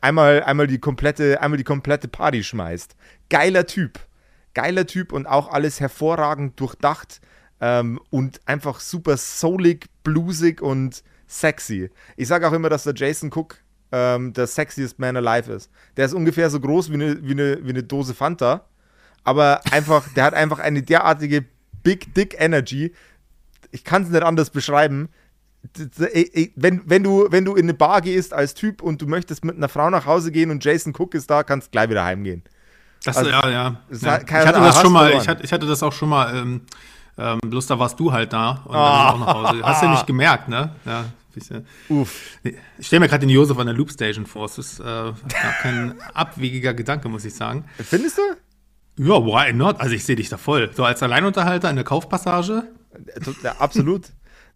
einmal, 0.00 0.42
einmal, 0.42 0.66
die 0.66 0.78
komplette, 0.78 1.40
einmal 1.40 1.58
die 1.58 1.64
komplette 1.64 2.08
Party 2.08 2.42
schmeißt. 2.42 2.96
Geiler 3.30 3.66
Typ. 3.66 4.00
Geiler 4.54 4.86
Typ 4.86 5.12
und 5.12 5.26
auch 5.26 5.50
alles 5.50 5.80
hervorragend 5.80 6.58
durchdacht 6.60 7.20
ähm, 7.60 8.00
und 8.10 8.40
einfach 8.46 8.80
super 8.80 9.16
soulig, 9.16 9.86
bluesig 10.02 10.62
und 10.62 11.02
sexy. 11.26 11.90
Ich 12.16 12.28
sage 12.28 12.48
auch 12.48 12.52
immer, 12.52 12.68
dass 12.68 12.84
der 12.84 12.94
Jason 12.94 13.30
Cook 13.32 13.64
ähm, 13.94 14.32
der 14.32 14.48
sexiest 14.48 14.98
man 14.98 15.16
alive 15.16 15.52
ist. 15.52 15.70
Der 15.96 16.06
ist 16.06 16.14
ungefähr 16.14 16.50
so 16.50 16.58
groß 16.58 16.90
wie 16.90 16.94
eine, 16.94 17.22
wie 17.22 17.30
eine, 17.30 17.64
wie 17.64 17.70
eine 17.70 17.84
Dose 17.84 18.12
Fanta, 18.12 18.64
aber 19.22 19.60
einfach, 19.70 20.08
der 20.14 20.24
hat 20.24 20.34
einfach 20.34 20.58
eine 20.58 20.82
derartige 20.82 21.44
Big 21.84 22.12
Dick 22.12 22.34
Energy. 22.38 22.92
Ich 23.70 23.84
kann 23.84 24.02
es 24.02 24.08
nicht 24.08 24.22
anders 24.22 24.50
beschreiben. 24.50 25.10
Wenn, 26.56 26.82
wenn, 26.84 27.02
du, 27.02 27.26
wenn 27.30 27.44
du 27.44 27.54
in 27.54 27.64
eine 27.64 27.74
Bar 27.74 28.02
gehst 28.02 28.34
als 28.34 28.54
Typ 28.54 28.82
und 28.82 29.00
du 29.00 29.06
möchtest 29.06 29.44
mit 29.44 29.56
einer 29.56 29.68
Frau 29.68 29.88
nach 29.90 30.06
Hause 30.06 30.30
gehen 30.30 30.50
und 30.50 30.64
Jason 30.64 30.92
Cook 30.96 31.14
ist 31.14 31.30
da, 31.30 31.42
kannst 31.42 31.72
gleich 31.72 31.88
wieder 31.88 32.04
heimgehen. 32.04 32.42
Das, 33.04 33.16
Also, 33.16 33.30
ja, 33.30 33.48
ja. 33.48 33.76
ja. 33.90 34.20
Ich 34.20 34.32
hatte 34.32 34.60
das 34.60 34.80
schon 34.80 34.92
mal, 34.92 35.12
ich 35.12 35.28
hatte, 35.28 35.42
ich 35.42 35.52
hatte 35.52 35.66
das 35.66 35.82
auch 35.82 35.92
schon 35.92 36.08
mal, 36.08 36.36
ähm, 36.36 36.60
ähm, 37.16 37.38
bloß 37.42 37.66
da 37.66 37.78
warst 37.78 37.98
du 37.98 38.12
halt 38.12 38.32
da 38.32 38.62
und 38.64 38.74
dann 38.74 38.82
auch 38.82 39.18
nach 39.18 39.34
Hause. 39.34 39.62
Hast 39.62 39.82
du 39.82 39.86
ja 39.86 39.92
nicht 39.92 40.06
gemerkt, 40.06 40.48
ne? 40.48 40.74
Ja. 40.84 41.04
Uff. 41.88 42.38
Ich 42.78 42.86
stelle 42.86 43.00
mir 43.00 43.08
gerade 43.08 43.26
den 43.26 43.30
Josef 43.30 43.58
an 43.58 43.66
der 43.66 43.74
Loopstation 43.74 44.26
vor. 44.26 44.44
Es 44.44 44.58
ist 44.58 44.80
äh, 44.80 45.12
kein 45.62 46.00
abwegiger 46.14 46.74
Gedanke, 46.74 47.08
muss 47.08 47.24
ich 47.24 47.34
sagen. 47.34 47.64
Findest 47.76 48.18
du? 48.18 48.22
Ja, 49.02 49.14
why 49.24 49.52
not? 49.52 49.80
Also 49.80 49.94
ich 49.94 50.04
sehe 50.04 50.14
dich 50.16 50.28
da 50.28 50.36
voll. 50.36 50.70
So 50.74 50.84
als 50.84 51.02
Alleinunterhalter 51.02 51.68
in 51.70 51.76
der 51.76 51.84
Kaufpassage. 51.84 52.64
Äh, 52.94 53.48
absolut. 53.58 54.06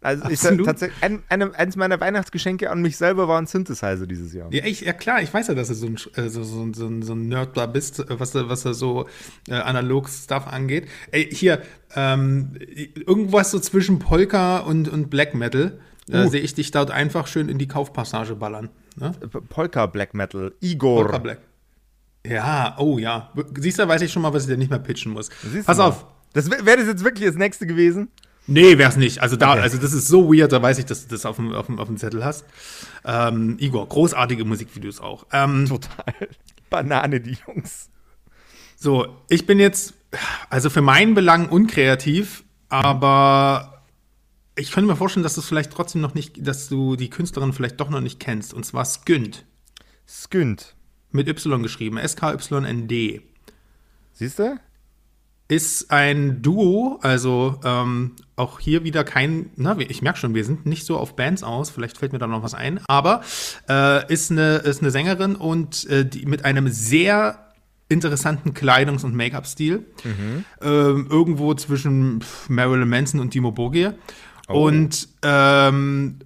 Also 0.01 0.23
Absolut. 0.23 0.61
ich 0.61 0.65
tatsächlich 0.65 1.03
ein, 1.03 1.23
eine, 1.27 1.53
eines 1.55 1.75
meiner 1.75 1.99
Weihnachtsgeschenke 1.99 2.69
an 2.69 2.81
mich 2.81 2.95
selber 2.95 3.27
war 3.27 3.39
ein 3.39 3.47
Synthesizer 3.47 4.07
dieses 4.07 4.33
Jahr. 4.33 4.51
Ja, 4.53 4.63
ich, 4.63 4.81
ja 4.81 4.93
klar, 4.93 5.21
ich 5.21 5.33
weiß 5.33 5.47
ja, 5.47 5.55
dass 5.55 5.67
du 5.67 5.73
so 5.73 5.87
ein, 5.87 5.97
äh, 6.15 6.29
so, 6.29 6.43
so, 6.43 6.71
so, 6.73 7.01
so 7.01 7.13
ein 7.13 7.27
Nerd 7.27 7.57
da 7.57 7.65
bist, 7.65 8.05
was, 8.07 8.33
was 8.33 8.63
da 8.63 8.73
so 8.73 9.09
äh, 9.49 9.55
analog 9.55 10.07
Stuff 10.09 10.47
angeht. 10.47 10.87
Ey, 11.11 11.29
hier, 11.29 11.61
ähm, 11.95 12.53
irgendwas 12.95 13.51
so 13.51 13.59
zwischen 13.59 13.99
Polka 13.99 14.59
und, 14.59 14.87
und 14.87 15.09
Black 15.09 15.35
Metal. 15.35 15.79
Äh, 16.09 16.25
uh. 16.25 16.29
sehe 16.29 16.41
ich 16.41 16.53
dich 16.53 16.71
dort 16.71 16.91
einfach 16.91 17.27
schön 17.27 17.49
in 17.49 17.57
die 17.57 17.67
Kaufpassage 17.67 18.35
ballern. 18.35 18.69
Ne? 18.95 19.11
Polka 19.49 19.85
Black 19.85 20.13
Metal, 20.13 20.53
Igor. 20.61 21.03
Polka 21.03 21.17
Black. 21.17 21.41
Ja, 22.25 22.75
oh 22.79 22.97
ja. 22.97 23.31
Siehst 23.57 23.79
du, 23.79 23.87
weiß 23.87 24.01
ich 24.01 24.11
schon 24.11 24.21
mal, 24.21 24.33
was 24.33 24.43
ich 24.43 24.49
dir 24.49 24.57
nicht 24.57 24.69
mehr 24.69 24.79
pitchen 24.79 25.11
muss. 25.11 25.29
Siehst 25.43 25.67
Pass 25.67 25.79
auf. 25.79 26.05
Das 26.33 26.49
wäre 26.49 26.77
das 26.77 26.87
jetzt 26.87 27.03
wirklich 27.03 27.27
das 27.27 27.35
nächste 27.35 27.65
gewesen? 27.65 28.09
Nee, 28.49 28.79
wär's 28.79 28.97
nicht. 28.97 29.21
Also 29.21 29.35
da, 29.35 29.51
okay. 29.51 29.61
also 29.61 29.77
das 29.77 29.93
ist 29.93 30.07
so 30.07 30.33
weird, 30.33 30.51
da 30.51 30.61
weiß 30.61 30.79
ich, 30.79 30.85
dass 30.85 31.07
du 31.07 31.13
das 31.13 31.25
auf 31.25 31.35
dem, 31.35 31.53
auf 31.53 31.67
dem, 31.67 31.77
auf 31.77 31.87
dem 31.87 31.97
Zettel 31.97 32.25
hast. 32.25 32.45
Ähm, 33.05 33.57
Igor, 33.59 33.87
großartige 33.87 34.43
Musikvideos 34.43 34.99
auch. 34.99 35.27
Ähm, 35.31 35.67
Total. 35.67 36.13
Banane, 36.71 37.21
die 37.21 37.37
Jungs. 37.45 37.89
So, 38.75 39.17
ich 39.29 39.45
bin 39.45 39.59
jetzt, 39.59 39.93
also 40.49 40.71
für 40.71 40.81
meinen 40.81 41.13
Belang 41.13 41.49
unkreativ, 41.49 42.43
aber 42.69 43.83
ich 44.55 44.71
könnte 44.71 44.89
mir 44.89 44.95
vorstellen, 44.95 45.23
dass 45.23 45.35
du 45.35 45.41
es 45.41 45.47
vielleicht 45.47 45.71
trotzdem 45.71 46.01
noch 46.01 46.15
nicht, 46.15 46.47
dass 46.47 46.69
du 46.69 46.95
die 46.95 47.09
Künstlerin 47.09 47.53
vielleicht 47.53 47.79
doch 47.79 47.89
noch 47.89 48.01
nicht 48.01 48.19
kennst. 48.19 48.53
Und 48.53 48.65
zwar 48.65 48.83
Skynt. 48.85 49.45
Skynt. 50.07 50.75
Mit 51.11 51.27
Y 51.27 51.61
geschrieben. 51.61 51.97
S-K-Y-N-D. 51.97 53.21
Siehst 54.13 54.39
du? 54.39 54.59
Ist 55.49 55.91
ein 55.91 56.41
Duo, 56.43 56.99
also 57.01 57.59
ähm, 57.65 58.11
auch 58.35 58.59
hier 58.59 58.83
wieder 58.83 59.03
kein, 59.03 59.49
na, 59.55 59.75
ich 59.79 60.01
merke 60.01 60.19
schon, 60.19 60.35
wir 60.35 60.45
sind 60.45 60.67
nicht 60.67 60.85
so 60.85 60.95
auf 60.95 61.15
Bands 61.15 61.43
aus, 61.43 61.71
vielleicht 61.71 61.97
fällt 61.97 62.13
mir 62.13 62.19
da 62.19 62.27
noch 62.27 62.43
was 62.43 62.53
ein, 62.53 62.79
aber 62.87 63.21
äh, 63.67 64.13
ist, 64.13 64.31
eine, 64.31 64.57
ist 64.57 64.81
eine 64.81 64.91
Sängerin 64.91 65.35
und 65.35 65.89
äh, 65.89 66.05
die 66.05 66.27
mit 66.27 66.45
einem 66.45 66.67
sehr 66.67 67.49
interessanten 67.89 68.53
Kleidungs- 68.53 69.03
und 69.03 69.15
Make-up-Stil. 69.15 69.87
Mhm. 70.03 70.45
Ähm, 70.61 71.07
irgendwo 71.09 71.55
zwischen 71.55 72.23
Marilyn 72.47 72.87
Manson 72.87 73.19
und 73.19 73.33
Dimo 73.33 73.51
Borgir. 73.51 73.95
Oh. 74.47 74.67
Und 74.67 75.09
ähm, 75.23 76.19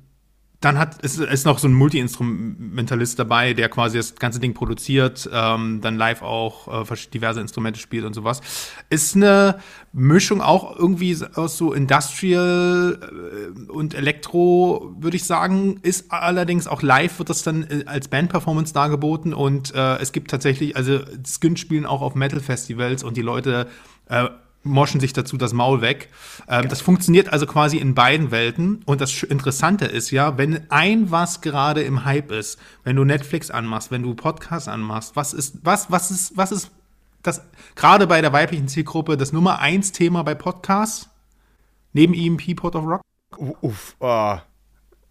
dann 0.64 0.80
hat 0.80 1.04
es 1.04 1.18
ist 1.18 1.46
noch 1.46 1.60
so 1.60 1.68
ein 1.68 1.74
Multi-Instrumentalist 1.74 3.20
dabei, 3.20 3.54
der 3.54 3.68
quasi 3.68 3.98
das 3.98 4.16
ganze 4.16 4.40
Ding 4.40 4.54
produziert, 4.54 5.30
ähm, 5.32 5.82
dann 5.82 5.98
live 5.98 6.22
auch 6.22 6.90
äh, 6.90 6.96
diverse 7.14 7.42
Instrumente 7.42 7.82
spielt 7.82 8.06
und 8.06 8.14
sowas. 8.14 8.40
Ist 8.90 9.18
eine 9.18 9.60
Mischung 9.92 10.42
auch 10.42 10.78
irgendwie 10.78 11.18
aus 11.36 11.58
so 11.58 11.74
Industrial 11.74 12.98
äh, 13.02 13.72
und 13.72 13.94
Elektro, 13.94 14.96
würde 15.00 15.18
ich 15.18 15.26
sagen. 15.26 15.80
Ist 15.82 16.12
allerdings 16.14 16.68
auch 16.68 16.82
live, 16.82 17.20
wird 17.20 17.30
das 17.30 17.44
dann 17.44 17.64
äh, 17.64 17.84
als 17.86 18.08
Band-Performance 18.08 18.74
dargeboten 18.74 19.34
und 19.34 19.76
äh, 19.76 19.98
es 19.98 20.14
gibt 20.14 20.32
tatsächlich, 20.32 20.78
also 20.78 21.02
Skin 21.26 21.58
spielen 21.58 21.86
auch 21.86 22.02
auf 22.02 22.16
Metal-Festivals 22.16 23.04
und 23.04 23.18
die 23.18 23.22
Leute 23.22 23.68
äh, 24.08 24.30
moschen 24.64 25.00
sich 25.00 25.14
dazu 25.14 25.38
das 25.38 25.54
Maul 25.54 25.82
weg. 25.82 26.10
Ähm, 26.48 26.70
das 26.70 26.82
funktioniert 26.82 27.32
also 27.32 27.46
quasi 27.46 27.78
in 27.78 27.94
beiden 27.94 28.32
Welten. 28.32 28.82
Und 28.86 29.02
das 29.02 29.24
Interessante 29.24 29.86
ist 29.86 30.12
ja, 30.12 30.38
wenn 30.38 30.70
ein 30.72 31.12
was 31.12 31.42
gerade 31.42 31.84
im 31.84 32.06
Hype 32.06 32.32
ist, 32.32 32.60
wenn 32.84 32.96
du 32.96 33.04
Netflix 33.04 33.52
anmachst, 33.52 33.92
wenn 33.92 34.04
du 34.04 34.16
Podcasts 34.16 34.68
anmachst, 34.68 35.16
was 35.16 35.34
ist, 35.34 35.58
was, 35.64 35.92
was 35.92 36.12
ist, 36.12 36.38
was 36.38 36.52
ist 36.52 36.72
das, 37.22 37.42
gerade 37.76 38.08
bei 38.08 38.22
der 38.22 38.34
weiblichen 38.34 38.68
Zielgruppe, 38.68 39.18
das 39.18 39.32
Nummer 39.32 39.60
eins 39.60 39.92
Thema 39.92 40.24
bei 40.24 40.36
Podcasts? 40.36 41.10
Neben 41.94 42.14
EMP 42.14 42.56
Port 42.56 42.76
of 42.76 42.86
Rock? 42.86 43.02
Uff, 43.62 43.96
oh, 44.00 44.38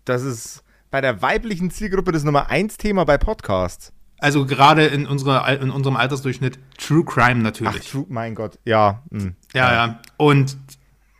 das 0.05 0.23
ist 0.23 0.65
bei 0.91 1.01
der 1.01 1.23
weiblichen 1.23 1.71
Zielgruppe 1.71 2.13
das 2.13 2.25
Nummer 2.25 2.51
eins 2.51 2.77
Thema 2.77 3.05
bei 3.05 3.19
Podcasts. 3.19 3.93
Also 4.23 4.47
gerade 4.47 4.87
in, 4.87 5.05
unserer, 5.05 5.49
in 5.61 5.71
unserem 5.71 5.97
Altersdurchschnitt 5.97 6.57
True 6.79 7.05
Crime 7.05 7.43
natürlich. 7.43 7.83
Ach, 7.87 7.91
true, 7.91 8.07
mein 8.09 8.37
Gott, 8.37 8.57
ja. 8.65 9.03
Mh. 9.11 9.33
Ja, 9.53 9.73
ja. 9.73 10.01
Und 10.17 10.57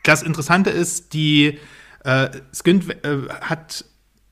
das 0.05 0.23
Interessante 0.23 0.71
ist, 0.71 1.13
die 1.13 1.59
äh, 2.05 2.29
Skint 2.53 2.89
äh, 3.05 3.29
hat, 3.41 3.87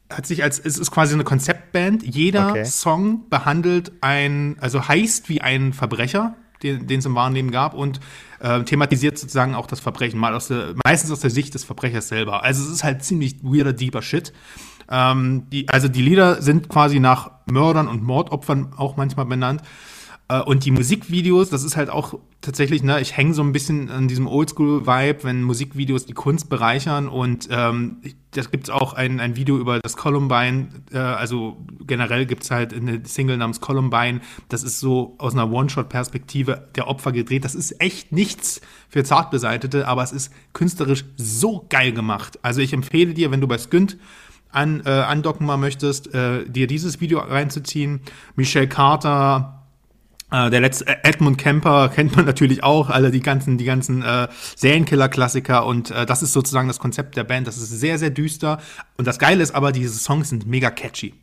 hat 0.09 0.25
sich 0.25 0.45
als, 0.45 0.61
es 0.61 0.79
ist 0.79 0.93
quasi 0.93 1.15
eine 1.15 1.25
Konzeptband. 1.25 2.05
Jeder 2.05 2.51
okay. 2.51 2.65
Song 2.65 3.29
behandelt 3.29 3.91
ein, 4.03 4.57
also 4.61 4.87
heißt 4.87 5.29
wie 5.29 5.41
ein 5.41 5.73
Verbrecher, 5.73 6.37
den, 6.63 6.87
den 6.87 7.01
es 7.01 7.07
im 7.07 7.17
wahren 7.17 7.35
Leben 7.35 7.51
gab 7.51 7.75
und 7.75 7.99
äh, 8.39 8.63
thematisiert 8.63 9.19
sozusagen 9.19 9.57
auch 9.57 9.67
das 9.67 9.81
Verbrechen, 9.81 10.21
mal 10.21 10.33
aus 10.33 10.47
der, 10.47 10.75
meistens 10.85 11.11
aus 11.11 11.19
der 11.19 11.31
Sicht 11.31 11.55
des 11.55 11.65
Verbrechers 11.65 12.07
selber. 12.07 12.45
Also 12.45 12.63
es 12.63 12.71
ist 12.71 12.85
halt 12.85 13.03
ziemlich 13.03 13.43
weirder, 13.43 13.73
deeper 13.73 14.01
Shit. 14.01 14.33
Ähm, 14.91 15.45
die, 15.51 15.69
also 15.69 15.89
die 15.89 16.03
Lieder 16.03 16.43
sind 16.43 16.69
quasi 16.69 17.01
nach 17.01 17.31
Mördern 17.47 17.89
und 17.89 18.03
Mordopfern 18.03 18.73
auch 18.77 18.97
manchmal 18.97 19.27
benannt. 19.27 19.63
Äh, 20.31 20.41
und 20.41 20.65
die 20.65 20.71
Musikvideos, 20.71 21.51
das 21.51 21.65
ist 21.65 21.77
halt 21.77 21.91
auch 21.91 22.15
tatsächlich, 22.41 22.83
ne, 22.83 23.01
ich 23.01 23.17
hänge 23.17 23.35
so 23.35 23.43
ein 23.43 23.53
bisschen 23.53 23.91
an 23.91 24.09
diesem 24.09 24.27
Oldschool-Vibe, 24.27 25.25
wenn 25.25 25.43
Musikvideos 25.43 26.07
die 26.07 26.13
Kunst 26.13 26.49
bereichern. 26.49 27.09
Und 27.09 27.49
ähm, 27.51 27.97
da 28.31 28.43
gibt 28.43 28.65
es 28.65 28.71
auch 28.71 28.95
ein, 28.95 29.19
ein 29.21 29.37
Video 29.37 29.59
über 29.59 29.81
das 29.81 29.97
Columbine, 29.97 30.69
äh, 30.93 30.99
also 30.99 31.57
generell 31.87 32.27
gibt 32.27 32.45
es 32.45 32.51
halt 32.51 32.73
eine 32.73 33.01
Single 33.05 33.37
namens 33.37 33.61
Columbine. 33.61 34.21
Das 34.49 34.63
ist 34.63 34.79
so 34.79 35.17
aus 35.19 35.35
einer 35.35 35.51
One-Shot-Perspektive 35.51 36.69
der 36.77 36.87
Opfer 36.87 37.13
gedreht. 37.13 37.45
Das 37.45 37.57
ist 37.57 37.81
echt 37.81 38.13
nichts 38.13 38.61
für 38.89 39.03
Zartbeseitete, 39.03 39.89
aber 39.89 40.05
es 40.05 40.13
ist 40.13 40.33
künstlerisch 40.53 41.05
so 41.17 41.67
geil 41.69 41.93
gemacht. 41.93 42.39
Also 42.43 42.61
ich 42.61 42.73
empfehle 42.73 43.15
dir, 43.15 43.33
wenn 43.33 43.41
du 43.41 43.49
bei 43.49 43.59
Skynt 43.59 43.99
an, 44.53 44.83
äh, 44.85 44.91
andocken 44.91 45.47
mal 45.47 45.57
möchtest, 45.57 46.15
äh, 46.15 46.45
dir 46.49 46.67
dieses 46.67 47.01
Video 47.01 47.21
reinzuziehen. 47.21 48.01
Michelle 48.37 48.69
Carter, 48.69 49.67
äh, 50.31 50.51
der 50.51 50.61
letzte 50.61 50.87
äh, 50.87 50.97
Edmund 51.03 51.39
Kemper 51.39 51.89
kennt 51.95 52.17
man 52.17 52.25
natürlich 52.25 52.63
auch, 52.63 52.91
alle 52.91 53.11
die 53.11 53.21
ganzen, 53.21 53.59
die 53.59 53.65
ganzen 53.65 54.03
äh, 54.03 54.29
Serienkiller-Klassiker 54.57 55.67
und 55.67 55.91
äh, 55.91 56.07
das 56.07 56.23
ist 56.23 56.33
sozusagen 56.33 56.69
das 56.69 56.79
Konzept 56.79 57.17
der 57.17 57.25
Band. 57.25 57.47
Das 57.47 57.57
ist 57.57 57.71
sehr, 57.71 57.99
sehr 57.99 58.11
düster. 58.11 58.59
Und 58.97 59.07
das 59.07 59.19
Geile 59.19 59.43
ist 59.43 59.55
aber, 59.55 59.73
diese 59.73 59.99
Songs 59.99 60.29
sind 60.29 60.47
mega 60.47 60.71
catchy. 60.71 61.15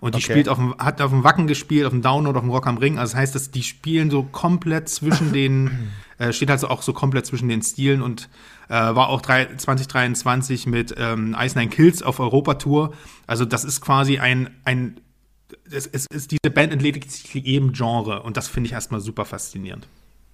Und 0.00 0.14
die 0.14 0.18
okay. 0.18 0.32
spielt 0.32 0.48
auf 0.48 0.58
dem, 0.58 0.76
hat 0.78 1.00
auf 1.00 1.10
dem 1.10 1.24
Wacken 1.24 1.46
gespielt, 1.46 1.84
auf 1.84 1.92
dem 1.92 2.02
Download, 2.02 2.36
auf 2.36 2.44
dem 2.44 2.50
Rock 2.50 2.66
am 2.66 2.78
Ring. 2.78 2.98
Also 2.98 3.12
das 3.12 3.20
heißt, 3.20 3.34
dass 3.34 3.50
die 3.50 3.62
spielen 3.62 4.10
so 4.10 4.22
komplett 4.22 4.88
zwischen 4.88 5.32
den, 5.32 5.90
äh, 6.18 6.32
steht 6.32 6.50
also 6.50 6.68
auch 6.68 6.82
so 6.82 6.92
komplett 6.92 7.26
zwischen 7.26 7.48
den 7.48 7.62
Stilen 7.62 8.02
und 8.02 8.28
äh, 8.68 8.72
war 8.74 9.08
auch 9.08 9.20
drei, 9.20 9.46
2023 9.54 10.66
mit 10.66 10.94
ähm, 10.96 11.36
Ice 11.38 11.58
Nine 11.58 11.70
Kills 11.70 12.02
auf 12.02 12.20
Europatour. 12.20 12.94
Also 13.26 13.44
das 13.44 13.64
ist 13.64 13.80
quasi 13.80 14.18
ein, 14.18 14.50
ein 14.64 15.00
es, 15.70 15.86
es 15.86 16.06
ist, 16.06 16.30
diese 16.30 16.52
Band 16.52 16.72
entledigt 16.72 17.10
sich 17.10 17.32
jedem 17.34 17.72
Genre 17.72 18.22
und 18.22 18.36
das 18.36 18.48
finde 18.48 18.68
ich 18.68 18.72
erstmal 18.72 19.00
super 19.00 19.24
faszinierend. 19.24 19.88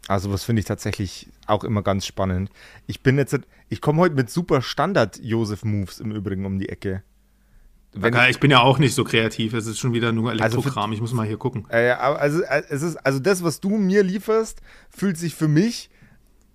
Also 0.07 0.31
was 0.31 0.45
finde 0.45 0.61
ich 0.61 0.67
tatsächlich 0.67 1.29
auch 1.47 1.65
immer 1.65 1.83
ganz 1.83 2.05
spannend. 2.05 2.51
Ich 2.87 3.03
bin 3.03 3.17
jetzt, 3.17 3.39
ich 3.69 3.81
komme 3.81 4.01
heute 4.01 4.15
mit 4.15 4.29
super 4.29 4.61
Standard-Josef-Moves 4.61 6.01
im 6.01 6.11
Übrigen 6.11 6.45
um 6.45 6.59
die 6.59 6.69
Ecke. 6.69 7.03
Wenn 7.97 8.15
ich 8.29 8.41
bin 8.41 8.51
ja 8.51 8.61
auch 8.61 8.79
nicht 8.79 8.95
so 8.95 9.05
kreativ, 9.05 9.55
es 9.55 9.67
ist 9.67 9.79
schon 9.79 9.93
wieder 9.93 10.13
nur 10.13 10.31
also 10.31 10.43
Elektrokram, 10.43 10.85
also 10.85 10.95
ich 10.95 11.01
muss 11.01 11.13
mal 11.13 11.27
hier 11.27 11.37
gucken. 11.37 11.65
Äh, 11.69 11.91
also, 11.91 12.43
es 12.43 12.83
ist, 12.83 12.97
also 12.97 13.21
das, 13.21 13.45
was 13.45 13.61
du 13.61 13.71
mir 13.71 14.03
lieferst, 14.03 14.61
fühlt 14.91 15.17
sich 15.17 15.35
für 15.35 15.49
mich 15.49 15.91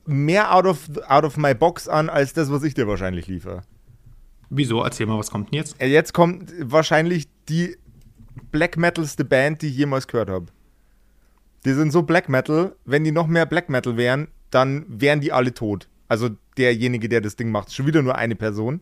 mehr 0.06 0.54
out 0.54 0.66
of, 0.66 0.90
out 1.08 1.24
of 1.24 1.38
my 1.38 1.54
box 1.54 1.88
an, 1.88 2.10
als 2.10 2.34
das, 2.34 2.52
was 2.52 2.64
ich 2.64 2.74
dir 2.74 2.88
wahrscheinlich 2.88 3.28
liefere. 3.28 3.62
Wieso? 4.50 4.84
Erzähl 4.84 5.06
mal, 5.06 5.18
was 5.18 5.32
kommt 5.32 5.52
denn 5.52 5.58
jetzt? 5.58 5.82
Jetzt 5.82 6.14
kommt 6.14 6.52
wahrscheinlich 6.60 7.28
die 7.48 7.78
Black 8.52 8.78
Metalste 8.78 9.24
Band, 9.24 9.62
die 9.62 9.68
ich 9.68 9.78
jemals 9.78 10.08
gehört 10.08 10.30
habe. 10.30 10.48
Die 11.66 11.74
sind 11.74 11.92
so 11.92 12.04
Black 12.04 12.30
Metal, 12.30 12.76
wenn 12.86 13.04
die 13.04 13.12
noch 13.12 13.28
mehr 13.28 13.46
Black 13.46 13.70
Metal 13.70 13.96
wären, 13.96 14.30
dann 14.50 14.86
wären 14.88 15.22
die 15.22 15.32
alle 15.32 15.54
tot. 15.54 15.88
Also 16.08 16.30
derjenige, 16.58 17.08
der 17.08 17.22
das 17.22 17.36
Ding 17.36 17.52
macht, 17.52 17.74
schon 17.74 17.86
wieder 17.86 18.02
nur 18.02 18.16
eine 18.16 18.36
Person 18.36 18.82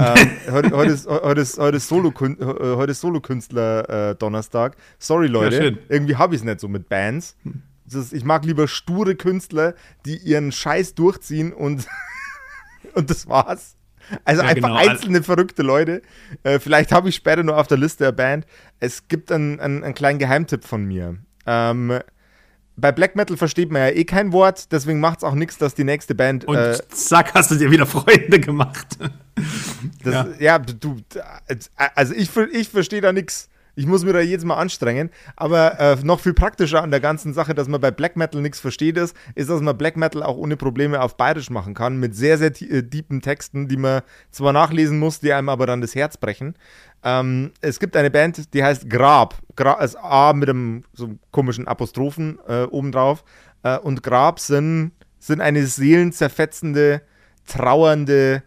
ähm, 0.00 0.30
heute, 0.50 0.76
heute, 0.76 0.92
ist, 0.92 1.06
heute 1.06 1.40
ist, 1.40 1.58
heute 1.58 1.76
ist 1.76 1.88
Solo-Künstler 1.88 2.92
Solo 2.92 4.10
äh, 4.10 4.14
Donnerstag. 4.16 4.76
Sorry, 4.98 5.26
Leute. 5.26 5.64
Ja, 5.64 5.76
irgendwie 5.88 6.16
habe 6.16 6.34
ich 6.34 6.40
es 6.40 6.44
nicht 6.44 6.60
so 6.60 6.68
mit 6.68 6.88
Bands. 6.88 7.36
Ist, 7.92 8.12
ich 8.12 8.24
mag 8.24 8.44
lieber 8.44 8.68
sture 8.68 9.14
Künstler, 9.16 9.74
die 10.06 10.16
ihren 10.16 10.52
Scheiß 10.52 10.94
durchziehen 10.94 11.52
und, 11.52 11.86
und 12.94 13.10
das 13.10 13.28
war's. 13.28 13.76
Also 14.24 14.42
ja, 14.42 14.48
einfach 14.48 14.68
genau. 14.68 14.90
einzelne 14.90 15.22
verrückte 15.22 15.62
Leute. 15.62 16.02
Äh, 16.42 16.58
vielleicht 16.58 16.92
habe 16.92 17.08
ich 17.08 17.16
später 17.16 17.42
noch 17.42 17.56
auf 17.56 17.66
der 17.66 17.78
Liste 17.78 18.04
der 18.04 18.12
Band. 18.12 18.46
Es 18.80 19.08
gibt 19.08 19.30
einen, 19.30 19.60
einen, 19.60 19.84
einen 19.84 19.94
kleinen 19.94 20.18
Geheimtipp 20.18 20.64
von 20.64 20.84
mir. 20.84 21.16
Ähm, 21.46 22.00
bei 22.76 22.92
Black 22.92 23.16
Metal 23.16 23.36
versteht 23.36 23.70
man 23.70 23.82
ja 23.82 23.88
eh 23.88 24.04
kein 24.04 24.32
Wort, 24.32 24.72
deswegen 24.72 25.00
macht 25.00 25.18
es 25.18 25.24
auch 25.24 25.34
nichts, 25.34 25.58
dass 25.58 25.74
die 25.74 25.84
nächste 25.84 26.14
Band. 26.14 26.44
Und 26.46 26.56
äh, 26.56 26.78
zack, 26.90 27.34
hast 27.34 27.50
du 27.50 27.56
dir 27.56 27.70
wieder 27.70 27.86
Freunde 27.86 28.40
gemacht. 28.40 28.98
Das, 30.04 30.14
ja. 30.14 30.26
ja. 30.38 30.58
du, 30.58 30.96
also 31.94 32.14
ich, 32.14 32.30
ich 32.52 32.68
verstehe 32.68 33.00
da 33.00 33.12
nichts. 33.12 33.48
Ich 33.80 33.86
muss 33.86 34.04
mir 34.04 34.12
da 34.12 34.20
jedes 34.20 34.44
Mal 34.44 34.56
anstrengen. 34.56 35.08
Aber 35.36 35.80
äh, 35.80 35.96
noch 36.02 36.20
viel 36.20 36.34
praktischer 36.34 36.82
an 36.82 36.90
der 36.90 37.00
ganzen 37.00 37.32
Sache, 37.32 37.54
dass 37.54 37.66
man 37.66 37.80
bei 37.80 37.90
Black 37.90 38.14
Metal 38.14 38.42
nichts 38.42 38.60
versteht, 38.60 38.98
ist, 38.98 39.16
ist, 39.34 39.48
dass 39.48 39.62
man 39.62 39.78
Black 39.78 39.96
Metal 39.96 40.22
auch 40.22 40.36
ohne 40.36 40.58
Probleme 40.58 41.00
auf 41.00 41.16
Bayerisch 41.16 41.48
machen 41.48 41.72
kann. 41.72 41.98
Mit 41.98 42.14
sehr, 42.14 42.36
sehr 42.36 42.50
äh, 42.60 42.82
Texten, 42.82 43.68
die 43.68 43.78
man 43.78 44.02
zwar 44.30 44.52
nachlesen 44.52 44.98
muss, 44.98 45.20
die 45.20 45.32
einem 45.32 45.48
aber 45.48 45.64
dann 45.64 45.80
das 45.80 45.94
Herz 45.94 46.18
brechen. 46.18 46.56
Ähm, 47.02 47.52
es 47.62 47.80
gibt 47.80 47.96
eine 47.96 48.10
Band, 48.10 48.52
die 48.52 48.62
heißt 48.62 48.90
Grab. 48.90 49.36
Gra 49.56 49.72
als 49.72 49.96
A 49.96 50.34
mit 50.34 50.50
einem 50.50 50.84
so 50.92 51.16
komischen 51.30 51.66
Apostrophen 51.66 52.38
äh, 52.46 52.64
obendrauf. 52.64 53.24
Äh, 53.62 53.78
und 53.78 54.02
Grab 54.02 54.40
sind, 54.40 54.92
sind 55.18 55.40
eine 55.40 55.64
seelenzerfetzende, 55.64 57.00
trauernde, 57.46 58.42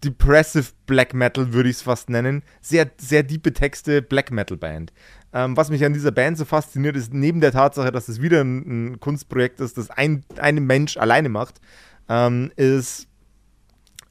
depressive 0.00 0.72
Black 0.86 1.14
Metal, 1.14 1.52
würde 1.52 1.68
ich 1.68 1.76
es 1.76 1.82
fast 1.82 2.10
nennen. 2.10 2.42
Sehr, 2.60 2.90
sehr 2.98 3.22
diepe 3.22 3.52
Texte, 3.52 4.02
Black 4.02 4.30
Metal 4.30 4.56
Band. 4.56 4.92
Ähm, 5.32 5.56
was 5.56 5.70
mich 5.70 5.84
an 5.84 5.92
dieser 5.92 6.10
Band 6.10 6.38
so 6.38 6.44
fasziniert, 6.44 6.96
ist 6.96 7.12
neben 7.12 7.40
der 7.40 7.52
Tatsache, 7.52 7.92
dass 7.92 8.08
es 8.08 8.22
wieder 8.22 8.40
ein, 8.40 8.92
ein 8.92 9.00
Kunstprojekt 9.00 9.60
ist, 9.60 9.76
das 9.76 9.90
ein, 9.90 10.24
ein 10.38 10.56
Mensch 10.56 10.96
alleine 10.96 11.28
macht, 11.28 11.60
ähm, 12.08 12.50
ist, 12.56 13.06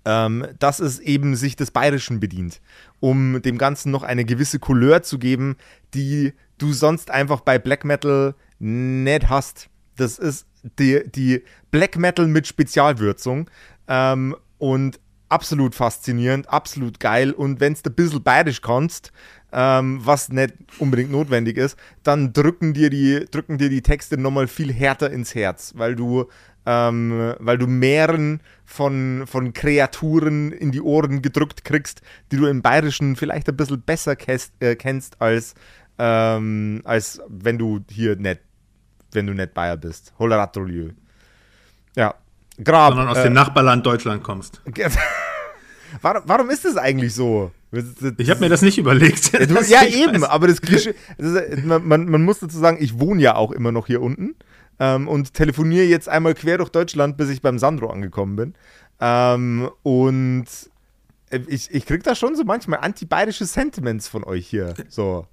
ähm, 0.05 0.47
dass 0.59 0.79
es 0.79 0.99
eben 0.99 1.35
sich 1.35 1.55
des 1.55 1.71
Bayerischen 1.71 2.19
bedient, 2.19 2.61
um 2.99 3.41
dem 3.41 3.57
Ganzen 3.57 3.91
noch 3.91 4.03
eine 4.03 4.25
gewisse 4.25 4.59
Couleur 4.59 5.03
zu 5.03 5.17
geben, 5.17 5.57
die 5.93 6.33
du 6.57 6.71
sonst 6.71 7.11
einfach 7.11 7.41
bei 7.41 7.57
Black 7.57 7.83
Metal 7.83 8.35
nicht 8.59 9.29
hast. 9.29 9.69
Das 9.95 10.19
ist 10.19 10.45
die, 10.79 11.01
die 11.09 11.43
Black 11.71 11.97
Metal 11.97 12.27
mit 12.27 12.47
Spezialwürzung. 12.47 13.49
Ähm, 13.87 14.35
und 14.59 14.99
absolut 15.29 15.75
faszinierend, 15.75 16.49
absolut 16.49 16.99
geil. 16.99 17.31
Und 17.31 17.59
wenn 17.59 17.73
du 17.73 17.79
ein 17.85 17.93
bisschen 17.93 18.23
bayerisch 18.23 18.61
kannst, 18.61 19.11
ähm, 19.51 19.99
was 20.03 20.29
nicht 20.29 20.53
unbedingt 20.79 21.11
notwendig 21.11 21.57
ist, 21.57 21.77
dann 22.03 22.33
drücken 22.33 22.73
dir 22.73 22.89
die, 22.89 23.25
drücken 23.31 23.57
dir 23.57 23.69
die 23.69 23.81
Texte 23.81 24.17
nochmal 24.17 24.47
viel 24.47 24.73
härter 24.73 25.11
ins 25.11 25.35
Herz, 25.35 25.73
weil 25.75 25.95
du, 25.95 26.25
ähm, 26.65 27.33
weil 27.39 27.57
du 27.57 27.67
mehreren 27.67 28.41
von, 28.65 29.23
von 29.25 29.53
Kreaturen 29.53 30.51
in 30.51 30.71
die 30.71 30.81
Ohren 30.81 31.21
gedrückt 31.21 31.63
kriegst, 31.63 32.01
die 32.31 32.37
du 32.37 32.45
im 32.47 32.61
Bayerischen 32.61 33.15
vielleicht 33.15 33.47
ein 33.47 33.55
bisschen 33.55 33.81
besser 33.81 34.15
kennst, 34.15 34.51
äh, 34.59 34.75
kennst 34.75 35.21
als, 35.21 35.55
ähm, 35.97 36.81
als 36.83 37.21
wenn 37.29 37.57
du 37.57 37.79
hier 37.89 38.17
nicht, 38.17 38.41
wenn 39.13 39.27
du 39.27 39.33
nicht 39.33 39.53
Bayer 39.53 39.77
bist. 39.77 40.13
Holleratrolieu. 40.19 40.91
Ja, 41.95 42.15
Grab. 42.63 42.93
Sondern 42.93 43.09
aus 43.09 43.17
äh, 43.17 43.23
dem 43.23 43.33
Nachbarland 43.33 43.85
Deutschland 43.85 44.23
kommst. 44.23 44.61
warum, 46.01 46.23
warum 46.25 46.49
ist 46.49 46.65
das 46.65 46.77
eigentlich 46.77 47.13
so? 47.13 47.51
Ich 48.17 48.29
habe 48.29 48.39
mir 48.39 48.49
das 48.49 48.61
nicht 48.61 48.77
überlegt. 48.77 49.33
Ja, 49.33 49.45
du, 49.45 49.55
ja 49.67 49.85
eben, 49.85 50.21
weiß. 50.21 50.29
aber 50.29 50.47
das 50.47 50.61
Klischee, 50.61 50.95
das 51.17 51.63
man, 51.63 51.85
man, 51.85 52.09
man, 52.09 52.23
muss 52.23 52.39
dazu 52.39 52.57
sagen, 52.57 52.77
ich 52.79 52.99
wohne 52.99 53.21
ja 53.21 53.35
auch 53.35 53.51
immer 53.51 53.71
noch 53.71 53.87
hier 53.87 54.01
unten 54.01 54.35
ähm, 54.79 55.07
und 55.07 55.33
telefoniere 55.33 55.85
jetzt 55.85 56.07
einmal 56.07 56.33
quer 56.33 56.57
durch 56.57 56.69
Deutschland, 56.69 57.17
bis 57.17 57.29
ich 57.29 57.41
beim 57.41 57.59
Sandro 57.59 57.89
angekommen 57.89 58.35
bin. 58.35 58.53
Ähm, 58.99 59.69
und 59.83 60.45
ich, 61.47 61.69
ich 61.71 61.85
krieg 61.85 62.03
da 62.03 62.15
schon 62.15 62.35
so 62.35 62.43
manchmal 62.45 62.79
antibayerische 62.79 63.45
Sentiments 63.45 64.07
von 64.07 64.23
euch 64.23 64.47
hier. 64.47 64.75
So. 64.87 65.27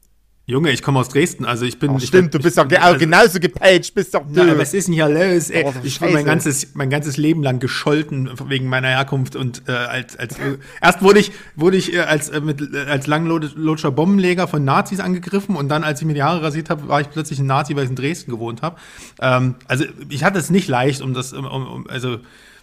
Junge, 0.47 0.71
ich 0.73 0.83
komme 0.83 0.99
aus 0.99 1.09
Dresden, 1.09 1.47
also 1.47 1.65
ich 1.65 1.79
bin. 1.79 1.97
Ich 1.97 2.09
stimmt, 2.09 2.31
bin, 2.31 2.39
du 2.39 2.45
bist 2.45 2.59
doch 2.59 2.69
ge 2.69 2.77
also, 2.77 2.99
genauso 2.99 3.41
gepaged, 3.41 3.95
bist 3.95 4.13
doch. 4.13 4.25
Na, 4.29 4.59
was 4.59 4.75
ist 4.75 4.89
denn 4.89 4.95
hier 4.95 5.09
los? 5.09 5.49
Ey? 5.49 5.65
Oh, 5.65 5.73
ich 5.83 5.99
bin 5.99 6.13
mein 6.13 6.27
ganzes, 6.27 6.75
mein 6.75 6.91
ganzes 6.91 7.17
Leben 7.17 7.43
lang 7.43 7.61
gescholten 7.61 8.31
wegen 8.49 8.69
meiner 8.69 8.89
Herkunft 8.89 9.37
und 9.37 9.63
äh, 9.69 9.73
als, 9.73 10.19
als 10.19 10.39
äh, 10.39 10.59
erst 10.83 11.01
wurde 11.01 11.21
ich, 11.21 11.33
wurde 11.57 11.79
ich 11.79 11.95
äh, 11.95 12.01
als 12.01 12.29
äh, 12.29 12.43
mit 12.43 12.61
äh, 12.61 12.91
als 12.91 13.07
langlotscher 13.07 13.91
Bombenleger 13.91 14.47
von 14.47 14.63
Nazis 14.67 15.01
angegriffen 15.01 15.57
und 15.57 15.71
dann, 15.71 15.83
als 15.83 16.03
ich 16.03 16.07
mir 16.07 16.13
die 16.13 16.23
Haare 16.23 16.43
rasiert 16.43 16.69
habe, 16.69 16.89
war 16.89 17.01
ich 17.01 17.09
plötzlich 17.09 17.39
ein 17.39 17.47
Nazi, 17.47 17.75
weil 17.75 17.85
ich 17.85 17.91
in 17.91 17.97
Dresden 17.97 18.31
gewohnt 18.31 18.61
habe. 18.61 18.77
Ähm, 19.23 19.55
also 19.67 19.87
ich 20.11 20.25
hatte 20.25 20.39
es 20.39 20.51
nicht 20.51 20.69
leicht, 20.69 21.01
um 21.01 21.15
das, 21.15 21.33
um, 21.33 21.47
um, 21.47 21.87
also 21.89 22.19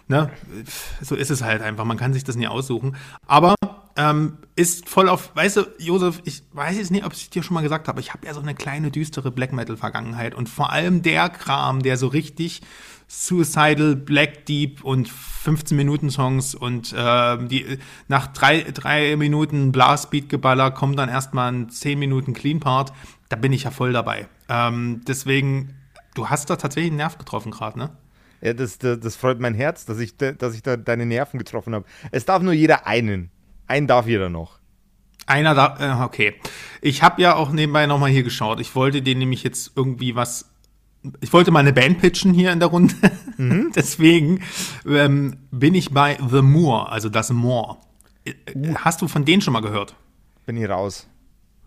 ne, 0.08 0.30
so 1.02 1.16
ist 1.16 1.32
es 1.32 1.42
halt 1.42 1.64
einfach. 1.64 1.86
Man 1.86 1.98
kann 1.98 2.14
sich 2.14 2.24
das 2.24 2.36
nie 2.36 2.46
aussuchen. 2.46 2.96
Aber 3.26 3.56
ähm, 3.96 4.38
ist 4.56 4.88
voll 4.88 5.10
auf, 5.10 5.36
weißt 5.36 5.58
du, 5.58 5.62
Josef, 5.78 6.22
ich 6.26 6.44
weiß 6.54 6.78
jetzt 6.78 6.92
nicht, 6.92 7.06
ob 7.06 7.14
ich 7.14 7.30
dir 7.30 7.44
schon 7.44 7.56
mal 7.56 7.62
gesagt 7.62 7.88
habe, 7.88 8.00
ich 8.00 8.14
habe 8.14 8.26
ja 8.26 8.34
so 8.34 8.42
eine 8.42 8.56
kleine 8.56 8.92
düstere 8.92 9.32
Black 9.32 9.54
Metal 9.54 9.78
Vergangenheit 9.78 10.36
und 10.36 10.50
vor 10.50 10.72
allem 10.72 11.02
der 11.02 11.30
Kram, 11.30 11.82
der 11.82 11.98
so 11.98 12.08
richtig 12.08 12.62
Suicidal, 13.08 13.98
Black 13.98 14.46
Deep 14.46 14.84
und 14.86 15.10
15 15.10 15.76
Minuten 15.76 16.10
Songs 16.10 16.56
und 16.56 16.94
äh, 16.94 17.46
die 17.46 17.78
nach 18.08 18.28
drei, 18.28 18.62
drei 18.62 19.18
Minuten 19.18 19.74
Blastbeat 19.74 20.30
geballer 20.30 20.72
kommt 20.72 20.98
dann 20.98 21.10
erstmal 21.10 21.52
ein 21.52 21.70
10 21.70 22.00
Minuten 22.00 22.34
Clean 22.34 22.62
Part. 22.62 22.94
Da 23.28 23.36
bin 23.36 23.52
ich 23.52 23.64
ja 23.64 23.72
voll 23.72 23.92
dabei. 23.92 24.28
Ähm, 24.48 25.02
deswegen, 25.06 25.76
du 26.14 26.30
hast 26.30 26.50
da 26.50 26.56
tatsächlich 26.56 26.92
einen 26.92 26.98
Nerv 26.98 27.18
getroffen 27.18 27.52
gerade, 27.52 27.78
ne? 27.80 27.90
Ja, 28.42 28.54
das, 28.54 28.78
das, 28.80 29.00
das, 29.00 29.16
freut 29.16 29.40
mein 29.40 29.54
Herz, 29.54 29.86
dass 29.86 30.00
ich, 30.00 30.16
dass 30.18 30.56
ich 30.56 30.64
da 30.64 30.76
deine 30.76 31.06
Nerven 31.06 31.38
getroffen 31.38 31.76
habe. 31.76 31.86
Es 32.12 32.26
darf 32.26 32.42
nur 32.42 32.54
jeder 32.54 32.88
einen. 32.88 33.30
Einen 33.72 33.88
darf 33.88 34.06
jeder 34.06 34.28
noch. 34.28 34.60
Einer 35.28 35.56
da, 35.56 35.78
äh, 35.80 36.04
okay. 36.04 36.36
Ich 36.82 37.04
habe 37.04 37.22
ja 37.22 37.36
auch 37.36 37.52
nebenbei 37.52 37.86
nochmal 37.86 38.10
hier 38.10 38.24
geschaut. 38.24 38.60
Ich 38.60 38.76
wollte 38.76 39.02
den 39.02 39.20
nämlich 39.20 39.44
jetzt 39.44 39.72
irgendwie 39.78 40.14
was. 40.14 40.52
Ich 41.22 41.32
wollte 41.32 41.52
mal 41.52 41.62
eine 41.62 41.72
Band 41.72 42.02
pitchen 42.02 42.34
hier 42.34 42.52
in 42.52 42.60
der 42.60 42.70
Runde. 42.70 42.96
Mhm. 43.38 43.72
Deswegen 43.74 44.42
ähm, 44.86 45.38
bin 45.50 45.74
ich 45.74 45.90
bei 45.92 46.16
The 46.30 46.44
Moor, 46.44 46.92
also 46.92 47.10
das 47.10 47.32
Moor. 47.32 47.80
Uh. 48.54 48.76
Hast 48.76 49.02
du 49.02 49.08
von 49.08 49.26
denen 49.26 49.42
schon 49.42 49.54
mal 49.54 49.62
gehört? 49.62 49.96
Bin 50.46 50.58
hier 50.58 50.70
raus. 50.70 51.08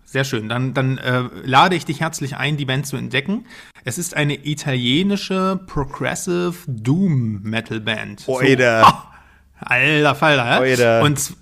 Sehr 0.04 0.22
schön. 0.22 0.48
Dann, 0.48 0.72
dann 0.72 0.98
äh, 0.98 1.22
lade 1.42 1.74
ich 1.74 1.84
dich 1.84 2.00
herzlich 2.00 2.36
ein, 2.36 2.56
die 2.56 2.66
Band 2.66 2.86
zu 2.86 2.96
entdecken. 2.96 3.46
Es 3.82 3.98
ist 3.98 4.14
eine 4.14 4.46
italienische 4.46 5.58
Progressive 5.66 6.54
Doom 6.68 7.40
Metal 7.42 7.80
Band. 7.80 8.22
Oida. 8.28 8.82
So, 8.82 8.86
ah, 8.86 9.12
alter 9.58 10.14
Falter, 10.14 10.60
Oida. 10.60 11.02
Und 11.02 11.34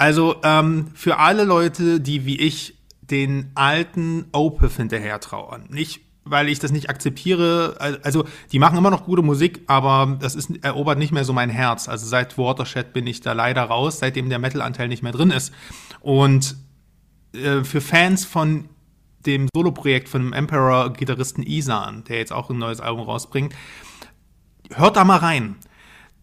also 0.00 0.36
ähm, 0.44 0.86
für 0.94 1.18
alle 1.18 1.44
Leute, 1.44 2.00
die 2.00 2.24
wie 2.24 2.40
ich 2.40 2.74
den 3.02 3.50
alten 3.54 4.24
Opeth 4.32 4.72
hinterher 4.72 5.20
trauern. 5.20 5.66
Nicht, 5.68 6.00
weil 6.24 6.48
ich 6.48 6.58
das 6.58 6.72
nicht 6.72 6.88
akzeptiere. 6.88 7.76
Also, 8.02 8.24
die 8.50 8.58
machen 8.58 8.78
immer 8.78 8.88
noch 8.88 9.04
gute 9.04 9.20
Musik, 9.20 9.60
aber 9.66 10.16
das 10.18 10.36
ist, 10.36 10.64
erobert 10.64 10.98
nicht 10.98 11.12
mehr 11.12 11.26
so 11.26 11.34
mein 11.34 11.50
Herz. 11.50 11.86
Also 11.86 12.06
seit 12.06 12.38
Watershed 12.38 12.94
bin 12.94 13.06
ich 13.06 13.20
da 13.20 13.34
leider 13.34 13.62
raus, 13.64 13.98
seitdem 13.98 14.30
der 14.30 14.38
Metal-Anteil 14.38 14.88
nicht 14.88 15.02
mehr 15.02 15.12
drin 15.12 15.30
ist. 15.30 15.52
Und 16.00 16.56
äh, 17.34 17.62
für 17.62 17.82
Fans 17.82 18.24
von 18.24 18.70
dem 19.26 19.48
Soloprojekt 19.54 20.08
von 20.08 20.22
dem 20.22 20.32
Emperor-Gitarristen 20.32 21.42
Isan, 21.42 22.04
der 22.04 22.16
jetzt 22.16 22.32
auch 22.32 22.48
ein 22.48 22.56
neues 22.56 22.80
Album 22.80 23.04
rausbringt, 23.04 23.54
hört 24.72 24.96
da 24.96 25.04
mal 25.04 25.18
rein 25.18 25.56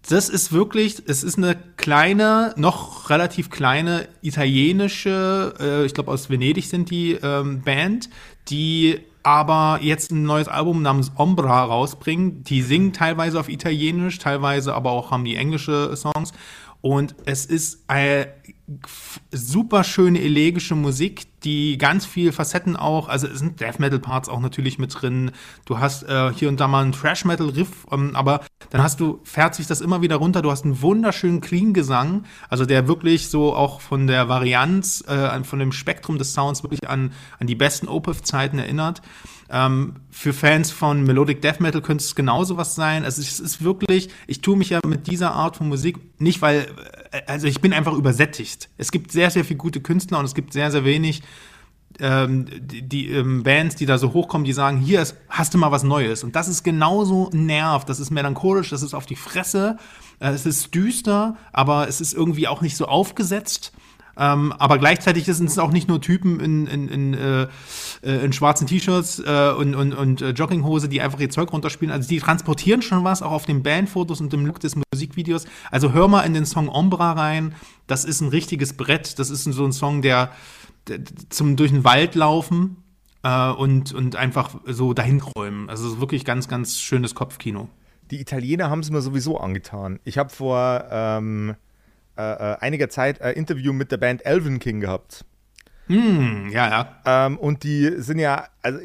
das 0.10 0.30
ist 0.30 0.52
wirklich, 0.52 1.04
es 1.06 1.24
ist 1.24 1.38
eine 1.38 1.58
kleine, 1.76 2.54
noch 2.56 3.10
relativ 3.10 3.50
kleine 3.50 4.08
italienische, 4.22 5.54
äh, 5.60 5.86
ich 5.86 5.94
glaube 5.94 6.12
aus 6.12 6.30
Venedig 6.30 6.68
sind 6.68 6.90
die 6.90 7.14
ähm, 7.14 7.62
Band, 7.62 8.10
die 8.50 9.00
aber 9.28 9.80
jetzt 9.82 10.12
ein 10.12 10.24
neues 10.24 10.48
Album 10.48 10.82
namens 10.82 11.12
Ombra 11.16 11.66
rausbringen. 11.66 12.44
Die 12.44 12.62
singen 12.62 12.94
teilweise 12.94 13.38
auf 13.38 13.50
Italienisch, 13.50 14.20
teilweise 14.20 14.74
aber 14.74 14.92
auch 14.92 15.12
haben 15.12 15.26
die 15.26 15.36
englische 15.36 15.94
Songs. 15.98 16.32
Und 16.82 17.16
es 17.26 17.46
ist 17.46 17.84
eine 17.88 18.28
super 19.32 19.86
schöne 19.86 20.20
elegische 20.20 20.76
Musik, 20.76 21.28
die 21.44 21.78
ganz 21.78 22.06
viel 22.06 22.34
Facetten 22.34 22.76
auch, 22.76 23.08
also 23.08 23.26
es 23.26 23.40
sind 23.40 23.62
Death 23.62 23.80
Metal 23.80 24.00
Parts 24.00 24.28
auch 24.28 24.42
natürlich 24.42 24.78
mit 24.78 24.94
drin. 24.94 25.32
Du 25.66 25.80
hast 25.80 26.04
äh, 26.04 26.34
hier 26.34 26.50
und 26.50 26.60
da 26.60 26.68
mal 26.68 26.84
einen 26.84 26.92
Thrash 26.92 27.24
Metal 27.24 27.48
Riff, 27.48 27.88
ähm, 27.92 28.14
aber 28.14 28.42
dann 28.70 28.84
hast 28.84 29.00
du 29.00 29.22
fährt 29.24 29.56
sich 29.56 29.68
das 29.68 29.80
immer 29.80 30.02
wieder 30.02 30.18
runter. 30.18 30.42
Du 30.42 30.52
hast 30.52 30.66
einen 30.66 30.82
wunderschönen 30.82 31.40
Clean 31.40 31.74
Gesang, 31.74 32.26
also 32.50 32.66
der 32.66 32.90
wirklich 32.90 33.30
so 33.30 33.56
auch 33.56 33.80
von 33.80 34.08
der 34.08 34.28
Varianz, 34.28 35.02
äh, 35.08 35.44
von 35.46 35.60
dem 35.60 35.72
Spektrum 35.72 36.18
des 36.18 36.34
Sounds 36.34 36.64
wirklich 36.64 36.90
an 36.90 37.14
an 37.40 37.48
die 37.48 37.56
besten 37.56 37.88
Opeth 37.88 38.28
Zeiten 38.28 38.60
erinnert. 38.60 39.02
Ähm, 39.50 39.96
für 40.10 40.34
Fans 40.34 40.72
von 40.72 41.04
Melodic 41.04 41.42
Death 41.42 41.60
Metal 41.60 41.82
könnte 41.82 42.04
es 42.04 42.16
genauso 42.16 42.58
was 42.58 42.76
sein. 42.76 43.06
Also 43.06 43.22
es 43.22 43.40
ist 43.40 43.64
wirklich, 43.64 44.10
ich 44.28 44.42
tue 44.42 44.58
mich 44.58 44.70
ja 44.70 44.80
mit 44.86 45.08
dieser 45.08 45.32
Art 45.32 45.58
von 45.58 45.70
Musik 45.70 45.98
nicht, 46.20 46.42
weil, 46.42 46.68
äh, 47.12 47.22
also 47.28 47.48
ich 47.48 47.62
bin 47.62 47.74
einfach 47.74 47.94
übersättigt. 47.94 48.70
Es 48.78 48.92
gibt 48.92 49.12
sehr, 49.12 49.30
sehr 49.30 49.46
viele 49.46 49.58
gute 49.58 49.82
Künstler 49.82 50.20
und 50.20 50.26
es 50.26 50.36
gibt 50.36 50.54
sehr, 50.54 50.72
sehr 50.72 50.84
wenig 50.84 51.22
ähm, 52.00 52.46
die, 52.60 52.82
die 52.82 53.10
ähm, 53.10 53.44
Bands, 53.44 53.76
die 53.76 53.86
da 53.86 53.98
so 53.98 54.14
hochkommen, 54.14 54.46
die 54.46 54.54
sagen, 54.54 54.78
hier 54.78 55.02
ist, 55.02 55.16
hast 55.30 55.54
du 55.54 55.58
mal 55.58 55.72
was 55.72 55.84
Neues. 55.84 56.24
Und 56.24 56.36
das 56.36 56.48
ist 56.48 56.64
genauso 56.64 57.30
nerv, 57.34 57.86
das 57.86 58.00
ist 58.00 58.12
melancholisch, 58.12 58.70
das 58.70 58.84
ist 58.84 58.94
auf 58.94 59.06
die 59.06 59.16
Fresse, 59.16 59.78
äh, 60.20 60.30
es 60.30 60.46
ist 60.46 60.74
düster, 60.74 61.38
aber 61.54 61.88
es 61.88 62.02
ist 62.02 62.14
irgendwie 62.14 62.48
auch 62.48 62.62
nicht 62.62 62.78
so 62.78 62.86
aufgesetzt. 62.86 63.74
Ähm, 64.18 64.52
aber 64.54 64.78
gleichzeitig 64.78 65.26
sind 65.26 65.50
es 65.50 65.60
auch 65.60 65.72
nicht 65.72 65.88
nur 65.88 66.02
Typen 66.02 66.40
in, 66.40 66.68
in, 66.68 66.88
in, 66.88 67.14
äh, 67.14 67.48
äh, 68.04 68.26
in 68.26 68.34
schwarzen 68.34 68.68
T-Shirts 68.68 69.20
äh, 69.20 69.54
und, 69.58 69.76
und, 69.76 69.94
und 69.94 70.22
äh, 70.22 70.30
Jogginghose, 70.30 70.90
die 70.90 71.02
einfach 71.02 71.20
ihr 71.20 71.30
Zeug 71.30 71.54
runterspielen. 71.54 71.94
Also 71.94 72.10
die 72.10 72.20
transportieren 72.20 72.82
schon 72.82 73.04
was, 73.04 73.22
auch 73.22 73.32
auf 73.32 73.46
den 73.46 73.64
Bandfotos 73.64 74.20
und 74.20 74.34
dem 74.34 74.46
Look 74.46 74.60
des 74.60 74.76
Musikvideos. 74.76 75.46
Also 75.72 75.94
hör 75.94 76.08
mal 76.08 76.22
in 76.22 76.34
den 76.34 76.46
Song 76.46 76.70
Ombra 76.70 77.12
rein. 77.14 77.54
Das 77.86 78.06
ist 78.06 78.22
ein 78.22 78.30
richtiges 78.30 78.74
Brett. 78.74 79.20
Das 79.20 79.30
ist 79.30 79.44
so 79.44 79.66
ein 79.66 79.72
Song, 79.72 80.02
der 80.02 80.32
zum 81.30 81.56
durch 81.56 81.72
den 81.72 81.84
Wald 81.84 82.16
laufen 82.16 82.78
äh, 83.24 83.52
und, 83.52 83.94
und 83.94 84.16
einfach 84.16 84.56
so 84.66 84.94
dahin 84.94 85.22
räumen. 85.22 85.70
Also 85.70 86.00
wirklich 86.00 86.26
ganz, 86.26 86.48
ganz 86.48 86.80
schönes 86.80 87.14
Kopfkino. 87.14 87.70
Die 88.10 88.22
Italiener 88.22 88.70
haben 88.70 88.80
es 88.80 88.90
mir 88.90 89.02
sowieso 89.02 89.38
angetan. 89.38 90.00
Ich 90.06 90.18
habe 90.18 90.30
vor 90.30 90.86
ähm, 90.90 91.56
äh, 92.18 92.22
äh, 92.22 92.58
einiger 92.60 92.90
Zeit 92.90 93.22
ein 93.22 93.36
Interview 93.36 93.74
mit 93.74 93.92
der 93.92 93.98
Band 93.98 94.26
Elvin 94.26 94.60
King 94.60 94.80
gehabt. 94.80 95.26
Hm, 95.88 96.50
ja, 96.50 96.70
ja. 96.70 97.26
Ähm, 97.28 97.38
und 97.38 97.64
die 97.64 97.94
sind 97.98 98.20
ja, 98.20 98.48
also 98.62 98.80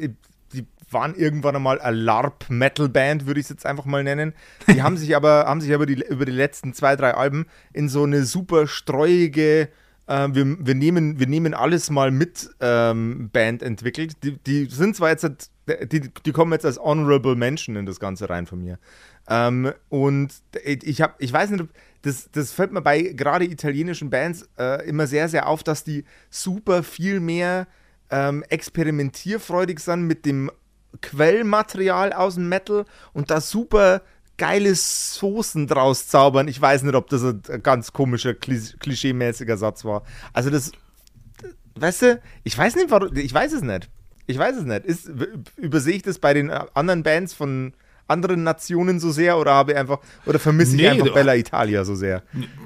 die 0.53 0.65
waren 0.93 1.15
irgendwann 1.15 1.55
einmal 1.55 1.81
eine 1.81 1.97
LARP-Metal-Band, 1.97 3.25
würde 3.25 3.39
ich 3.39 3.45
es 3.45 3.49
jetzt 3.49 3.65
einfach 3.65 3.85
mal 3.85 4.03
nennen. 4.03 4.33
Die 4.67 4.81
haben 4.83 4.97
sich 4.97 5.15
aber, 5.15 5.45
haben 5.45 5.61
sich 5.61 5.73
aber 5.73 5.85
die, 5.85 6.01
über 6.07 6.25
die 6.25 6.31
letzten 6.31 6.73
zwei, 6.73 6.95
drei 6.95 7.15
Alben 7.15 7.47
in 7.73 7.89
so 7.89 8.03
eine 8.03 8.23
super 8.23 8.67
streuige, 8.67 9.69
äh, 10.07 10.27
wir, 10.31 10.65
wir, 10.65 10.75
nehmen, 10.75 11.19
wir 11.19 11.27
nehmen 11.27 11.53
alles 11.53 11.89
mal 11.89 12.11
mit 12.11 12.49
ähm, 12.59 13.29
Band 13.31 13.63
entwickelt. 13.63 14.23
Die, 14.23 14.37
die 14.37 14.65
sind 14.65 14.95
zwar 14.95 15.09
jetzt, 15.09 15.51
die, 15.67 16.01
die 16.25 16.31
kommen 16.31 16.51
jetzt 16.51 16.65
als 16.65 16.79
Honorable 16.79 17.35
Menschen 17.35 17.75
in 17.75 17.85
das 17.85 17.99
Ganze 17.99 18.29
rein 18.29 18.45
von 18.45 18.61
mir. 18.61 18.79
Ähm, 19.29 19.71
und 19.89 20.33
ich 20.63 21.01
habe, 21.01 21.13
ich 21.19 21.31
weiß 21.31 21.51
nicht, 21.51 21.65
das, 22.01 22.29
das 22.31 22.51
fällt 22.51 22.73
mir 22.73 22.81
bei 22.81 23.01
gerade 23.01 23.45
italienischen 23.45 24.09
Bands 24.09 24.47
äh, 24.59 24.87
immer 24.87 25.07
sehr, 25.07 25.29
sehr 25.29 25.47
auf, 25.47 25.63
dass 25.63 25.83
die 25.83 26.03
super 26.29 26.83
viel 26.83 27.19
mehr 27.19 27.67
ähm, 28.11 28.43
experimentierfreudig 28.49 29.79
sind 29.79 30.03
mit 30.03 30.25
dem 30.25 30.51
Quellmaterial 31.01 32.13
aus 32.13 32.35
dem 32.35 32.49
Metal 32.49 32.85
und 33.13 33.31
da 33.31 33.41
super 33.41 34.01
geile 34.37 34.75
Soßen 34.75 35.67
draus 35.67 36.07
zaubern. 36.07 36.47
Ich 36.47 36.59
weiß 36.59 36.83
nicht, 36.83 36.95
ob 36.95 37.09
das 37.09 37.23
ein 37.23 37.63
ganz 37.63 37.93
komischer, 37.93 38.33
klischeemäßiger 38.33 39.57
Satz 39.57 39.85
war. 39.85 40.03
Also 40.33 40.49
das, 40.49 40.71
weißt 41.75 42.01
du, 42.01 42.21
ich 42.43 42.57
weiß 42.57 42.75
nicht, 42.75 42.91
warum, 42.91 43.15
ich 43.15 43.33
weiß 43.33 43.53
es 43.53 43.61
nicht. 43.61 43.89
Ich 44.27 44.37
weiß 44.37 44.57
es 44.57 44.63
nicht. 44.63 44.85
Ist, 44.85 45.11
übersehe 45.57 45.95
ich 45.95 46.01
das 46.01 46.19
bei 46.19 46.33
den 46.33 46.49
anderen 46.51 47.03
Bands 47.03 47.33
von 47.33 47.73
anderen 48.07 48.43
Nationen 48.43 48.99
so 48.99 49.11
sehr 49.11 49.37
oder 49.37 49.53
habe 49.53 49.71
ich 49.71 49.77
einfach 49.77 49.99
oder 50.25 50.37
vermisse 50.37 50.75
nee, 50.75 50.83
ich 50.83 50.89
einfach 50.89 51.13
Bella 51.13 51.35
Italia 51.35 51.85
so 51.85 51.95
sehr? 51.95 52.21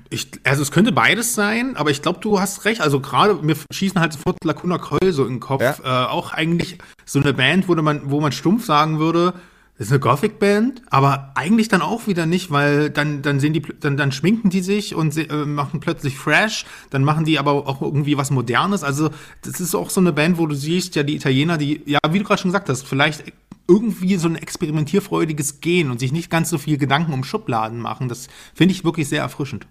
Ich, 0.10 0.32
also 0.44 0.64
es 0.64 0.72
könnte 0.72 0.92
beides 0.92 1.36
sein, 1.36 1.76
aber 1.76 1.92
ich 1.92 2.02
glaube, 2.02 2.20
du 2.22 2.40
hast 2.40 2.66
recht. 2.66 2.82
Also 2.82 3.00
gerade 3.00 3.36
mir 3.36 3.56
schießen 3.72 4.00
halt 4.00 4.14
sofort 4.14 4.44
Lacuna 4.44 4.78
Coil 4.78 5.12
so 5.12 5.26
in 5.26 5.36
den 5.36 5.40
Kopf. 5.40 5.62
Ja. 5.62 5.76
Äh, 5.84 6.08
auch 6.10 6.34
eigentlich 6.34 6.80
so 7.06 7.20
eine 7.20 7.34
Band, 7.34 7.68
wo 7.68 7.76
man, 7.76 8.10
wo 8.10 8.20
man 8.20 8.32
stumpf 8.32 8.66
sagen 8.66 9.00
würde, 9.00 9.34
ist 9.78 9.92
eine 9.92 10.00
Gothic-Band, 10.00 10.82
aber 10.90 11.34
eigentlich 11.36 11.68
dann 11.68 11.82
auch 11.82 12.08
wieder 12.08 12.26
nicht, 12.26 12.50
weil 12.50 12.90
dann, 12.90 13.22
dann 13.22 13.40
sehen 13.40 13.54
die, 13.54 13.62
dann, 13.62 13.96
dann 13.96 14.12
schminken 14.12 14.50
die 14.50 14.62
sich 14.62 14.96
und 14.96 15.14
se, 15.14 15.30
äh, 15.30 15.46
machen 15.46 15.80
plötzlich 15.80 16.18
fresh, 16.18 16.66
dann 16.90 17.04
machen 17.04 17.26
die 17.26 17.38
aber 17.38 17.52
auch 17.52 17.82
irgendwie 17.82 18.18
was 18.18 18.32
Modernes. 18.32 18.84
Also, 18.84 19.10
das 19.44 19.60
ist 19.60 19.76
auch 19.76 19.92
so 19.92 20.02
eine 20.02 20.14
Band, 20.14 20.40
wo 20.40 20.48
du 20.48 20.56
siehst, 20.56 20.96
ja, 20.96 21.04
die 21.04 21.16
Italiener, 21.16 21.58
die, 21.58 21.82
ja, 21.86 22.00
wie 22.10 22.18
du 22.18 22.26
gerade 22.26 22.42
schon 22.42 22.50
gesagt 22.50 22.70
hast, 22.70 22.88
vielleicht 22.88 23.24
irgendwie 23.68 24.16
so 24.16 24.28
ein 24.28 24.36
experimentierfreudiges 24.36 25.62
Gehen 25.62 25.92
und 25.92 26.00
sich 26.00 26.12
nicht 26.12 26.32
ganz 26.32 26.50
so 26.50 26.58
viel 26.58 26.78
Gedanken 26.78 27.14
um 27.14 27.24
Schubladen 27.24 27.80
machen. 27.80 28.10
Das 28.10 28.28
finde 28.56 28.74
ich 28.74 28.84
wirklich 28.84 29.10
sehr 29.10 29.22
erfrischend. 29.22 29.68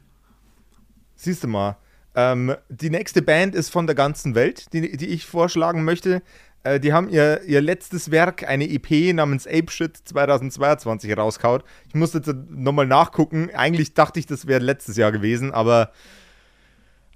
Siehst 1.16 1.42
du 1.42 1.48
mal. 1.48 1.78
Ähm, 2.14 2.54
die 2.68 2.90
nächste 2.90 3.22
Band 3.22 3.54
ist 3.54 3.70
von 3.70 3.86
der 3.86 3.94
ganzen 3.94 4.34
Welt, 4.34 4.72
die, 4.72 4.96
die 4.96 5.06
ich 5.06 5.26
vorschlagen 5.26 5.84
möchte. 5.84 6.22
Äh, 6.66 6.80
die 6.80 6.92
haben 6.92 7.08
ihr, 7.08 7.42
ihr 7.44 7.60
letztes 7.60 8.10
Werk, 8.10 8.48
eine 8.48 8.68
EP 8.68 9.14
namens 9.14 9.46
Ape 9.46 9.70
Shit 9.70 9.96
2022 10.04 11.16
rauskaut. 11.16 11.64
Ich 11.88 11.94
musste 11.94 12.18
jetzt 12.18 12.34
nochmal 12.50 12.86
nachgucken. 12.86 13.50
Eigentlich 13.54 13.94
dachte 13.94 14.18
ich, 14.18 14.26
das 14.26 14.46
wäre 14.46 14.60
letztes 14.60 14.96
Jahr 14.96 15.12
gewesen, 15.12 15.52
aber 15.52 15.92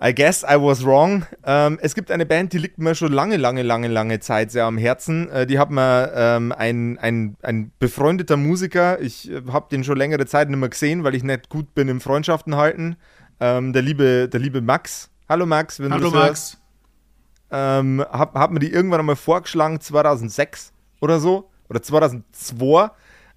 I 0.03 0.15
guess 0.15 0.43
I 0.45 0.55
was 0.55 0.85
wrong. 0.85 1.27
Ähm, 1.45 1.79
es 1.83 1.95
gibt 1.95 2.11
eine 2.11 2.25
Band, 2.25 2.55
die 2.55 2.59
liegt 2.59 2.79
mir 2.79 2.95
schon 2.95 3.13
lange, 3.13 3.37
lange, 3.37 3.63
lange, 3.63 3.89
lange 3.89 4.21
Zeit 4.21 4.51
sehr 4.51 4.65
am 4.65 4.79
Herzen. 4.79 5.29
Äh, 5.31 5.47
die 5.47 5.59
hat 5.59 5.71
mir 5.71 6.13
ähm, 6.15 6.53
ein, 6.53 6.97
ein, 6.99 7.37
ein 7.43 7.73
befreundeter 7.79 8.39
Musiker, 8.39 9.01
ich 9.01 9.31
äh, 9.31 9.43
habe 9.53 9.69
den 9.71 9.85
schon 9.85 9.99
längere 9.99 10.25
Zeit 10.27 10.49
nicht 10.49 10.59
mehr 10.59 10.71
gesehen, 10.71 11.05
weil 11.05 11.15
ich 11.15 11.25
nicht 11.25 11.51
gut 11.51 11.75
bin 11.75 11.89
im 11.89 12.01
Freundschaften 12.01 12.57
halten. 12.57 12.97
Ähm, 13.41 13.73
der, 13.73 13.83
liebe, 13.83 14.29
der 14.29 14.41
liebe 14.41 14.63
Max. 14.63 15.11
Hallo 15.29 15.45
Max, 15.45 15.81
wenn 15.81 15.93
Hallo 15.93 16.11
du 16.11 16.17
das 16.17 16.27
Max. 16.29 16.60
Ähm, 17.51 18.05
hab, 18.11 18.35
hab 18.35 18.51
mir 18.51 18.61
die 18.61 18.73
irgendwann 18.73 19.01
einmal 19.01 19.17
vorgeschlagen, 19.17 19.81
2006 19.81 20.73
oder 21.01 21.21
so. 21.21 21.51
Oder 21.69 21.83
2002. 21.83 22.91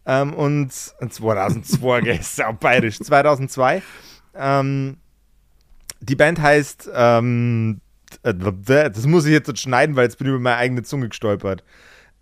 Ähm, 0.05 0.33
und 0.33 0.71
2002, 0.71 2.01
gell, 2.01 2.17
ist 2.17 2.43
auch 2.43 2.53
bayerisch. 2.55 2.99
2002. 2.99 3.81
Ähm, 4.35 4.97
die 6.01 6.15
Band 6.15 6.41
heißt, 6.41 6.89
ähm, 6.93 7.79
äh, 8.23 8.33
das 8.33 9.05
muss 9.05 9.25
ich 9.25 9.31
jetzt 9.31 9.57
schneiden, 9.57 9.95
weil 9.95 10.05
jetzt 10.05 10.17
bin 10.17 10.27
ich 10.27 10.31
über 10.31 10.41
meine 10.41 10.57
eigene 10.57 10.83
Zunge 10.83 11.09
gestolpert. 11.09 11.63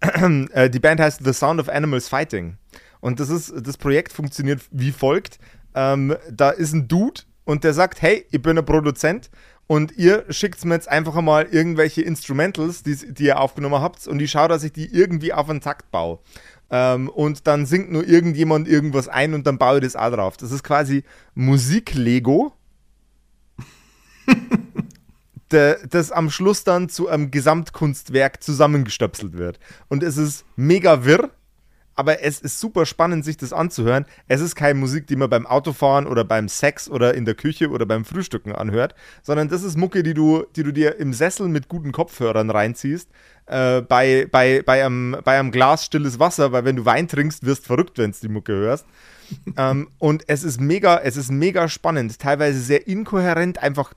Äh, 0.01 0.69
die 0.71 0.79
Band 0.79 0.99
heißt 0.99 1.23
The 1.23 1.31
Sound 1.31 1.59
of 1.59 1.69
Animals 1.69 2.09
Fighting. 2.09 2.57
Und 3.01 3.19
das 3.19 3.29
ist, 3.29 3.53
das 3.55 3.77
Projekt 3.77 4.11
funktioniert 4.11 4.61
wie 4.71 4.91
folgt. 4.91 5.37
Ähm, 5.75 6.15
da 6.31 6.49
ist 6.49 6.73
ein 6.73 6.87
Dude 6.87 7.21
und 7.45 7.63
der 7.63 7.73
sagt, 7.73 8.01
hey, 8.01 8.25
ich 8.31 8.41
bin 8.41 8.57
ein 8.57 8.65
Produzent 8.65 9.29
und 9.71 9.97
ihr 9.97 10.25
schickt 10.27 10.65
mir 10.65 10.73
jetzt 10.73 10.89
einfach 10.89 11.15
mal 11.21 11.45
irgendwelche 11.45 12.01
Instrumentals, 12.01 12.83
die, 12.83 13.13
die 13.13 13.23
ihr 13.23 13.39
aufgenommen 13.39 13.79
habt 13.81 14.05
und 14.05 14.21
ich 14.21 14.29
schaue, 14.29 14.49
dass 14.49 14.65
ich 14.65 14.73
die 14.73 14.93
irgendwie 14.93 15.31
auf 15.31 15.49
einen 15.49 15.61
Takt 15.61 15.91
baue. 15.91 16.19
Ähm, 16.69 17.07
und 17.07 17.47
dann 17.47 17.65
singt 17.65 17.89
nur 17.89 18.05
irgendjemand 18.05 18.67
irgendwas 18.67 19.07
ein 19.07 19.33
und 19.33 19.47
dann 19.47 19.57
baue 19.57 19.77
ich 19.77 19.85
das 19.85 19.95
auch 19.95 20.11
drauf. 20.11 20.35
Das 20.35 20.51
ist 20.51 20.65
quasi 20.65 21.05
Musik-Lego, 21.35 22.51
das 25.47 26.11
am 26.11 26.29
Schluss 26.31 26.65
dann 26.65 26.89
zu 26.89 27.07
einem 27.07 27.31
Gesamtkunstwerk 27.31 28.43
zusammengestöpselt 28.43 29.37
wird. 29.37 29.57
Und 29.87 30.03
es 30.03 30.17
ist 30.17 30.43
mega 30.57 31.05
wirr, 31.05 31.29
aber 32.01 32.23
es 32.23 32.41
ist 32.41 32.59
super 32.59 32.87
spannend, 32.87 33.23
sich 33.23 33.37
das 33.37 33.53
anzuhören. 33.53 34.07
Es 34.27 34.41
ist 34.41 34.55
keine 34.55 34.73
Musik, 34.73 35.05
die 35.05 35.15
man 35.15 35.29
beim 35.29 35.45
Autofahren 35.45 36.07
oder 36.07 36.23
beim 36.23 36.49
Sex 36.49 36.89
oder 36.89 37.13
in 37.13 37.25
der 37.25 37.35
Küche 37.35 37.69
oder 37.69 37.85
beim 37.85 38.05
Frühstücken 38.05 38.53
anhört, 38.53 38.95
sondern 39.21 39.49
das 39.49 39.61
ist 39.61 39.77
Mucke, 39.77 40.01
die 40.01 40.15
du, 40.15 40.43
die 40.55 40.63
du 40.63 40.71
dir 40.73 40.97
im 40.97 41.13
Sessel 41.13 41.47
mit 41.47 41.67
guten 41.67 41.91
Kopfhörern 41.91 42.49
reinziehst, 42.49 43.07
äh, 43.45 43.81
bei, 43.81 44.27
bei, 44.31 44.63
bei, 44.65 44.83
einem, 44.83 45.15
bei 45.23 45.37
einem 45.37 45.51
Glas 45.51 45.85
stilles 45.85 46.17
Wasser, 46.17 46.51
weil 46.51 46.65
wenn 46.65 46.77
du 46.77 46.85
Wein 46.85 47.07
trinkst, 47.07 47.45
wirst 47.45 47.65
du 47.65 47.67
verrückt, 47.67 47.99
wenn 47.99 48.13
du 48.13 48.17
die 48.19 48.29
Mucke 48.29 48.53
hörst. 48.53 48.87
ähm, 49.57 49.89
und 49.99 50.23
es 50.25 50.43
ist 50.43 50.59
mega, 50.59 50.97
es 50.97 51.17
ist 51.17 51.31
mega 51.31 51.69
spannend, 51.69 52.17
teilweise 52.17 52.59
sehr 52.61 52.87
inkohärent, 52.87 53.61
einfach 53.61 53.93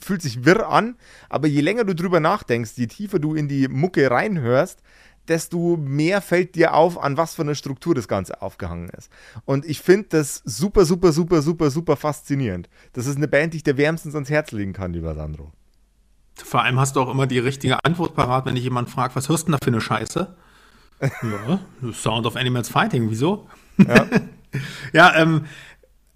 fühlt 0.00 0.22
sich 0.22 0.46
wirr 0.46 0.68
an, 0.68 0.96
aber 1.28 1.48
je 1.48 1.60
länger 1.60 1.84
du 1.84 1.94
drüber 1.94 2.20
nachdenkst, 2.20 2.72
je 2.76 2.86
tiefer 2.86 3.18
du 3.18 3.34
in 3.34 3.46
die 3.46 3.68
Mucke 3.68 4.10
reinhörst, 4.10 4.80
desto 5.28 5.76
mehr 5.76 6.20
fällt 6.20 6.54
dir 6.54 6.74
auf, 6.74 7.02
an 7.02 7.16
was 7.16 7.34
für 7.34 7.42
eine 7.42 7.54
Struktur 7.54 7.94
das 7.94 8.08
Ganze 8.08 8.42
aufgehangen 8.42 8.88
ist. 8.90 9.10
Und 9.44 9.64
ich 9.64 9.80
finde 9.80 10.08
das 10.10 10.42
super, 10.44 10.84
super, 10.84 11.12
super, 11.12 11.42
super, 11.42 11.70
super 11.70 11.96
faszinierend. 11.96 12.68
Das 12.92 13.06
ist 13.06 13.16
eine 13.16 13.28
Band, 13.28 13.52
die 13.52 13.58
ich 13.58 13.62
dir 13.64 13.76
wärmstens 13.76 14.14
ans 14.14 14.30
Herz 14.30 14.52
legen 14.52 14.72
kann, 14.72 14.92
lieber 14.92 15.14
Sandro. 15.14 15.52
Vor 16.36 16.62
allem 16.62 16.78
hast 16.78 16.96
du 16.96 17.00
auch 17.00 17.10
immer 17.10 17.26
die 17.26 17.38
richtige 17.38 17.82
Antwort 17.84 18.14
parat, 18.14 18.44
wenn 18.44 18.54
dich 18.54 18.64
jemand 18.64 18.90
fragt, 18.90 19.16
was 19.16 19.28
hörst 19.28 19.44
du 19.44 19.52
denn 19.52 19.58
da 19.58 19.64
für 19.64 19.70
eine 19.70 19.80
Scheiße? 19.80 20.36
ja, 21.00 21.60
Sound 21.92 22.26
of 22.26 22.36
Animals 22.36 22.68
Fighting, 22.68 23.10
wieso? 23.10 23.48
Ja, 23.78 24.06
ja 24.92 25.14
ähm, 25.16 25.46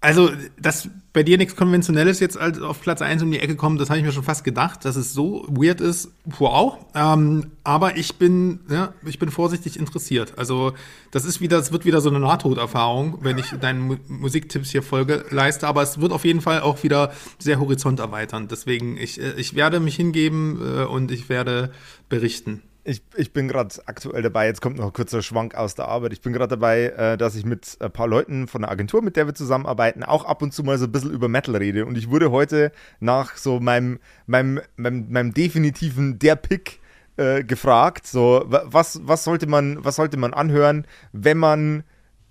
also, 0.03 0.31
dass 0.59 0.89
bei 1.13 1.21
dir 1.21 1.37
nichts 1.37 1.55
Konventionelles 1.55 2.19
jetzt 2.19 2.35
auf 2.35 2.81
Platz 2.81 3.03
1 3.03 3.21
um 3.21 3.29
die 3.29 3.37
Ecke 3.37 3.55
kommt, 3.55 3.79
das 3.79 3.91
habe 3.91 3.99
ich 3.99 4.05
mir 4.05 4.11
schon 4.11 4.23
fast 4.23 4.43
gedacht, 4.43 4.83
dass 4.83 4.95
es 4.95 5.13
so 5.13 5.45
weird 5.47 5.79
ist. 5.79 6.11
Wow. 6.39 6.77
Ähm, 6.95 7.51
aber 7.63 7.97
ich 7.97 8.15
bin, 8.15 8.61
ja, 8.67 8.95
ich 9.05 9.19
bin 9.19 9.29
vorsichtig 9.29 9.77
interessiert. 9.77 10.33
Also, 10.37 10.73
das 11.11 11.25
ist 11.25 11.39
wieder, 11.39 11.59
es 11.59 11.71
wird 11.71 11.85
wieder 11.85 12.01
so 12.01 12.09
eine 12.09 12.19
Nahtoderfahrung, 12.19 13.19
wenn 13.21 13.37
ich 13.37 13.51
deinen 13.51 13.81
Mu 13.81 13.97
Musiktipps 14.07 14.71
hier 14.71 14.81
Folge 14.81 15.23
leiste. 15.29 15.67
Aber 15.67 15.83
es 15.83 16.01
wird 16.01 16.11
auf 16.13 16.25
jeden 16.25 16.41
Fall 16.41 16.61
auch 16.61 16.81
wieder 16.81 17.11
sehr 17.37 17.59
horizonterweiternd. 17.59 18.51
Deswegen, 18.51 18.97
ich, 18.97 19.21
äh, 19.21 19.33
ich 19.37 19.53
werde 19.53 19.79
mich 19.79 19.97
hingeben 19.97 20.59
äh, 20.61 20.83
und 20.85 21.11
ich 21.11 21.29
werde 21.29 21.71
berichten 22.09 22.63
ich, 22.83 23.03
ich 23.15 23.33
bin 23.33 23.47
gerade 23.47 23.75
aktuell 23.85 24.21
dabei, 24.21 24.47
jetzt 24.47 24.61
kommt 24.61 24.77
noch 24.77 24.85
ein 24.85 24.93
kurzer 24.93 25.21
Schwank 25.21 25.55
aus 25.55 25.75
der 25.75 25.87
Arbeit. 25.87 26.13
Ich 26.13 26.21
bin 26.21 26.33
gerade 26.33 26.49
dabei, 26.49 26.85
äh, 26.85 27.17
dass 27.17 27.35
ich 27.35 27.45
mit 27.45 27.77
ein 27.79 27.91
paar 27.91 28.07
Leuten 28.07 28.47
von 28.47 28.61
der 28.61 28.71
Agentur, 28.71 29.01
mit 29.01 29.15
der 29.15 29.27
wir 29.27 29.35
zusammenarbeiten, 29.35 30.03
auch 30.03 30.25
ab 30.25 30.41
und 30.41 30.53
zu 30.53 30.63
mal 30.63 30.77
so 30.77 30.85
ein 30.85 30.91
bisschen 30.91 31.11
über 31.11 31.27
Metal 31.27 31.55
rede. 31.55 31.85
Und 31.85 31.97
ich 31.97 32.09
wurde 32.09 32.31
heute 32.31 32.71
nach 32.99 33.37
so 33.37 33.59
meinem, 33.59 33.99
meinem, 34.25 34.61
meinem, 34.77 35.11
meinem 35.11 35.33
definitiven 35.33 36.17
Der 36.17 36.35
Pick 36.35 36.79
äh, 37.17 37.43
gefragt, 37.43 38.07
so, 38.07 38.45
was, 38.47 39.01
was, 39.03 39.23
sollte 39.23 39.47
man, 39.47 39.83
was 39.83 39.97
sollte 39.97 40.17
man 40.17 40.33
anhören, 40.33 40.87
wenn 41.11 41.37
man, 41.37 41.83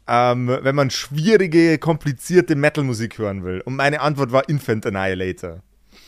ähm, 0.08 0.48
wenn 0.48 0.74
man 0.74 0.90
schwierige, 0.90 1.78
komplizierte 1.78 2.56
Metal-Musik 2.56 3.18
hören 3.18 3.44
will? 3.44 3.60
Und 3.60 3.76
meine 3.76 4.00
Antwort 4.00 4.32
war 4.32 4.48
Infant 4.48 4.84
Annihilator. 4.84 5.60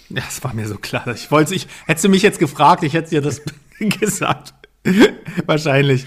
Ja, 0.08 0.22
das 0.22 0.42
war 0.42 0.52
mir 0.52 0.66
so 0.66 0.76
klar. 0.76 1.06
Ich 1.08 1.30
wollte, 1.30 1.54
ich, 1.54 1.68
hättest 1.86 2.04
du 2.04 2.08
mich 2.08 2.22
jetzt 2.22 2.38
gefragt, 2.38 2.82
ich 2.82 2.92
hätte 2.92 3.10
dir 3.10 3.22
das 3.22 3.40
gesagt. 4.00 4.54
Wahrscheinlich. 5.46 6.06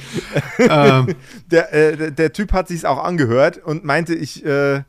ähm. 0.60 1.16
der, 1.50 1.74
äh, 1.74 2.12
der, 2.12 2.34
Typ 2.34 2.52
hat 2.52 2.68
sich 2.68 2.86
auch 2.86 3.02
angehört 3.02 3.58
und 3.64 3.86
meinte, 3.86 4.14
ich, 4.14 4.46
äh, 4.46 4.84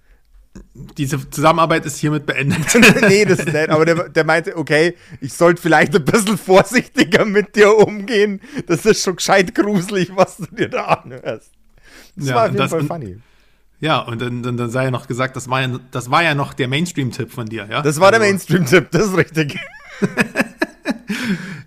diese 0.99 1.31
Zusammenarbeit 1.31 1.87
ist 1.87 1.99
hiermit 1.99 2.27
beendet. 2.27 2.59
nee, 3.09 3.25
das 3.25 3.41
ist 3.41 3.53
nett. 3.53 3.71
Aber 3.71 3.85
der, 3.85 4.09
der 4.09 4.25
meinte, 4.25 4.57
okay, 4.57 4.97
ich 5.21 5.35
sollte 5.35 5.63
vielleicht 5.63 5.95
ein 5.95 6.05
bisschen 6.05 6.37
vorsichtiger 6.39 7.25
mit 7.25 7.55
dir 7.55 7.77
umgehen. 7.77 8.41
Das 8.67 8.85
ist 8.87 9.03
schon 9.03 9.17
gescheit 9.17 9.55
gruselig, 9.55 10.11
was 10.17 10.39
du 10.39 10.47
dir 10.47 10.69
da 10.69 10.85
anhörst. 10.87 11.53
Das 12.17 12.27
Ja, 12.29 12.35
war 12.35 12.43
auf 12.43 12.49
jeden 12.49 12.59
das- 12.59 12.71
Fall 12.71 12.85
funny. 12.85 13.19
Ja, 13.79 14.01
und 14.01 14.23
dann, 14.23 14.43
dann, 14.43 14.57
dann 14.57 14.71
sei 14.71 14.85
ja 14.85 14.91
noch 14.91 15.07
gesagt, 15.07 15.37
das 15.37 15.51
war 15.51 15.61
ja, 15.61 15.79
das 15.91 16.11
war 16.11 16.23
ja 16.23 16.35
noch 16.35 16.55
der 16.55 16.67
Mainstream-Tipp 16.67 17.31
von 17.31 17.47
dir, 17.47 17.69
ja? 17.71 17.83
Das 17.83 18.01
war 18.01 18.11
der 18.11 18.21
Also, 18.21 18.31
Mainstream-Tipp, 18.33 18.89
das 18.91 19.09
ist 19.09 19.17
richtig. 19.19 19.59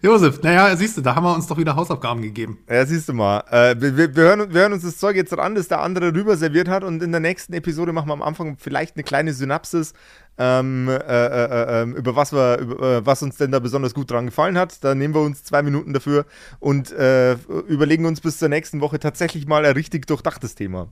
Josef, 0.01 0.41
naja, 0.41 0.73
siehst 0.77 0.97
du, 0.97 1.01
da 1.01 1.15
haben 1.15 1.25
wir 1.25 1.35
uns 1.35 1.47
doch 1.47 1.57
wieder 1.57 1.75
Hausaufgaben 1.75 2.21
gegeben. 2.21 2.57
Ja, 2.69 2.85
siehst 2.85 3.09
du 3.09 3.13
mal. 3.13 3.43
Äh, 3.51 3.75
wir, 3.79 4.15
wir, 4.15 4.23
hören, 4.23 4.53
wir 4.53 4.61
hören 4.61 4.73
uns 4.73 4.83
das 4.83 4.97
Zeug 4.97 5.17
jetzt 5.17 5.37
an, 5.37 5.55
das 5.55 5.67
der 5.67 5.81
andere 5.81 6.13
rüber 6.13 6.37
serviert 6.37 6.69
hat 6.69 6.85
und 6.85 7.03
in 7.03 7.11
der 7.11 7.19
nächsten 7.19 7.51
Episode 7.53 7.91
machen 7.91 8.07
wir 8.07 8.13
am 8.13 8.21
Anfang 8.21 8.55
vielleicht 8.57 8.95
eine 8.95 9.03
kleine 9.03 9.33
Synapsis, 9.33 9.93
ähm, 10.37 10.87
äh, 10.87 10.93
äh, 10.95 11.81
äh, 11.81 11.89
über, 11.89 12.15
was 12.15 12.31
wir, 12.31 12.59
über 12.59 12.97
äh, 12.97 13.05
was 13.05 13.21
uns 13.23 13.35
denn 13.35 13.51
da 13.51 13.59
besonders 13.59 13.93
gut 13.93 14.09
dran 14.09 14.27
gefallen 14.27 14.57
hat. 14.57 14.81
Da 14.85 14.95
nehmen 14.95 15.13
wir 15.13 15.21
uns 15.21 15.43
zwei 15.43 15.63
Minuten 15.63 15.91
dafür 15.91 16.25
und 16.59 16.91
äh, 16.93 17.33
überlegen 17.67 18.05
uns 18.05 18.21
bis 18.21 18.37
zur 18.37 18.47
nächsten 18.47 18.79
Woche 18.79 18.99
tatsächlich 18.99 19.47
mal 19.47 19.65
ein 19.65 19.73
richtig 19.73 20.07
durchdachtes 20.07 20.55
Thema. 20.55 20.87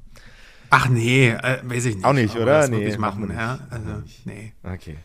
Ach 0.69 0.89
nee, 0.89 1.29
äh, 1.29 1.59
weiß 1.63 1.85
ich 1.85 1.95
nicht. 1.95 2.05
Auch 2.05 2.11
nicht, 2.11 2.35
oder? 2.35 2.67
Nee, 2.67 2.97
machen 2.97 3.21
machen, 3.21 3.33
ja? 3.33 3.59
Also, 3.69 4.03
nee. 4.25 4.51
Okay. 4.63 4.97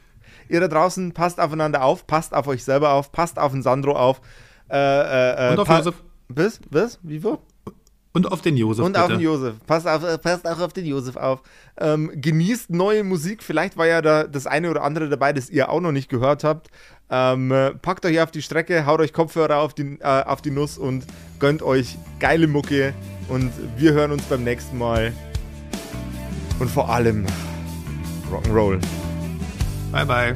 Ihr 0.48 0.60
da 0.60 0.68
draußen, 0.68 1.12
passt 1.12 1.40
aufeinander 1.40 1.82
auf, 1.82 2.06
passt 2.06 2.34
auf 2.34 2.46
euch 2.46 2.64
selber 2.64 2.92
auf, 2.92 3.12
passt 3.12 3.38
auf 3.38 3.52
den 3.52 3.62
Sandro 3.62 3.92
auf. 3.92 4.20
Äh, 4.70 4.76
äh, 4.76 5.48
äh, 5.48 5.52
Und 5.52 5.60
auf 5.60 5.68
Josef. 5.68 5.94
Was? 6.28 6.60
Was? 6.70 6.98
Wie 7.02 7.22
wo? 7.22 7.38
Und 8.14 8.30
auf 8.30 8.42
den 8.42 8.56
Josef, 8.58 8.84
Und 8.84 8.92
bitte. 8.92 9.04
auf 9.04 9.10
den 9.10 9.20
Josef. 9.20 9.54
Passt, 9.66 9.88
auf, 9.88 10.04
äh, 10.04 10.18
passt 10.18 10.46
auch 10.46 10.60
auf 10.60 10.72
den 10.74 10.84
Josef 10.84 11.16
auf. 11.16 11.42
Ähm, 11.78 12.10
genießt 12.14 12.68
neue 12.70 13.04
Musik. 13.04 13.42
Vielleicht 13.42 13.78
war 13.78 13.86
ja 13.86 14.02
da 14.02 14.24
das 14.24 14.46
eine 14.46 14.70
oder 14.70 14.82
andere 14.82 15.08
dabei, 15.08 15.32
das 15.32 15.48
ihr 15.48 15.70
auch 15.70 15.80
noch 15.80 15.92
nicht 15.92 16.10
gehört 16.10 16.44
habt. 16.44 16.68
Ähm, 17.10 17.50
äh, 17.52 17.70
packt 17.72 18.04
euch 18.04 18.20
auf 18.20 18.30
die 18.30 18.42
Strecke, 18.42 18.84
haut 18.84 19.00
euch 19.00 19.12
Kopfhörer 19.12 19.58
auf 19.58 19.72
die, 19.74 19.98
äh, 20.00 20.24
auf 20.24 20.42
die 20.42 20.50
Nuss 20.50 20.76
und 20.76 21.06
gönnt 21.38 21.62
euch 21.62 21.96
geile 22.20 22.48
Mucke. 22.48 22.92
Und 23.28 23.50
wir 23.78 23.92
hören 23.92 24.12
uns 24.12 24.24
beim 24.24 24.44
nächsten 24.44 24.76
Mal. 24.76 25.12
Und 26.58 26.70
vor 26.70 26.90
allem 26.90 27.24
Rock'n'Roll. 28.30 28.78
Bye, 29.92 30.06
bye. 30.06 30.34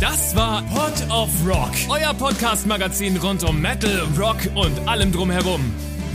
Das 0.00 0.34
war 0.34 0.62
Pod 0.62 1.10
of 1.10 1.28
Rock, 1.46 1.72
euer 1.90 2.14
Podcast-Magazin 2.14 3.18
rund 3.18 3.44
um 3.44 3.60
Metal, 3.60 4.08
Rock 4.18 4.38
und 4.54 4.88
allem 4.88 5.12
drumherum. 5.12 5.60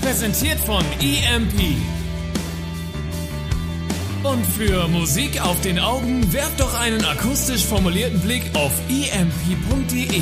Präsentiert 0.01 0.60
von 0.60 0.84
EMP. 0.99 1.77
Und 4.23 4.45
für 4.45 4.88
Musik 4.88 5.39
auf 5.41 5.62
den 5.62 5.77
Augen 5.77 6.34
werft 6.34 6.60
doch 6.60 6.80
einen 6.80 7.06
akustisch 7.06 7.63
formulierten 7.65 8.19
Blick 8.21 8.43
auf 8.56 8.71
emp.de. 8.89 10.21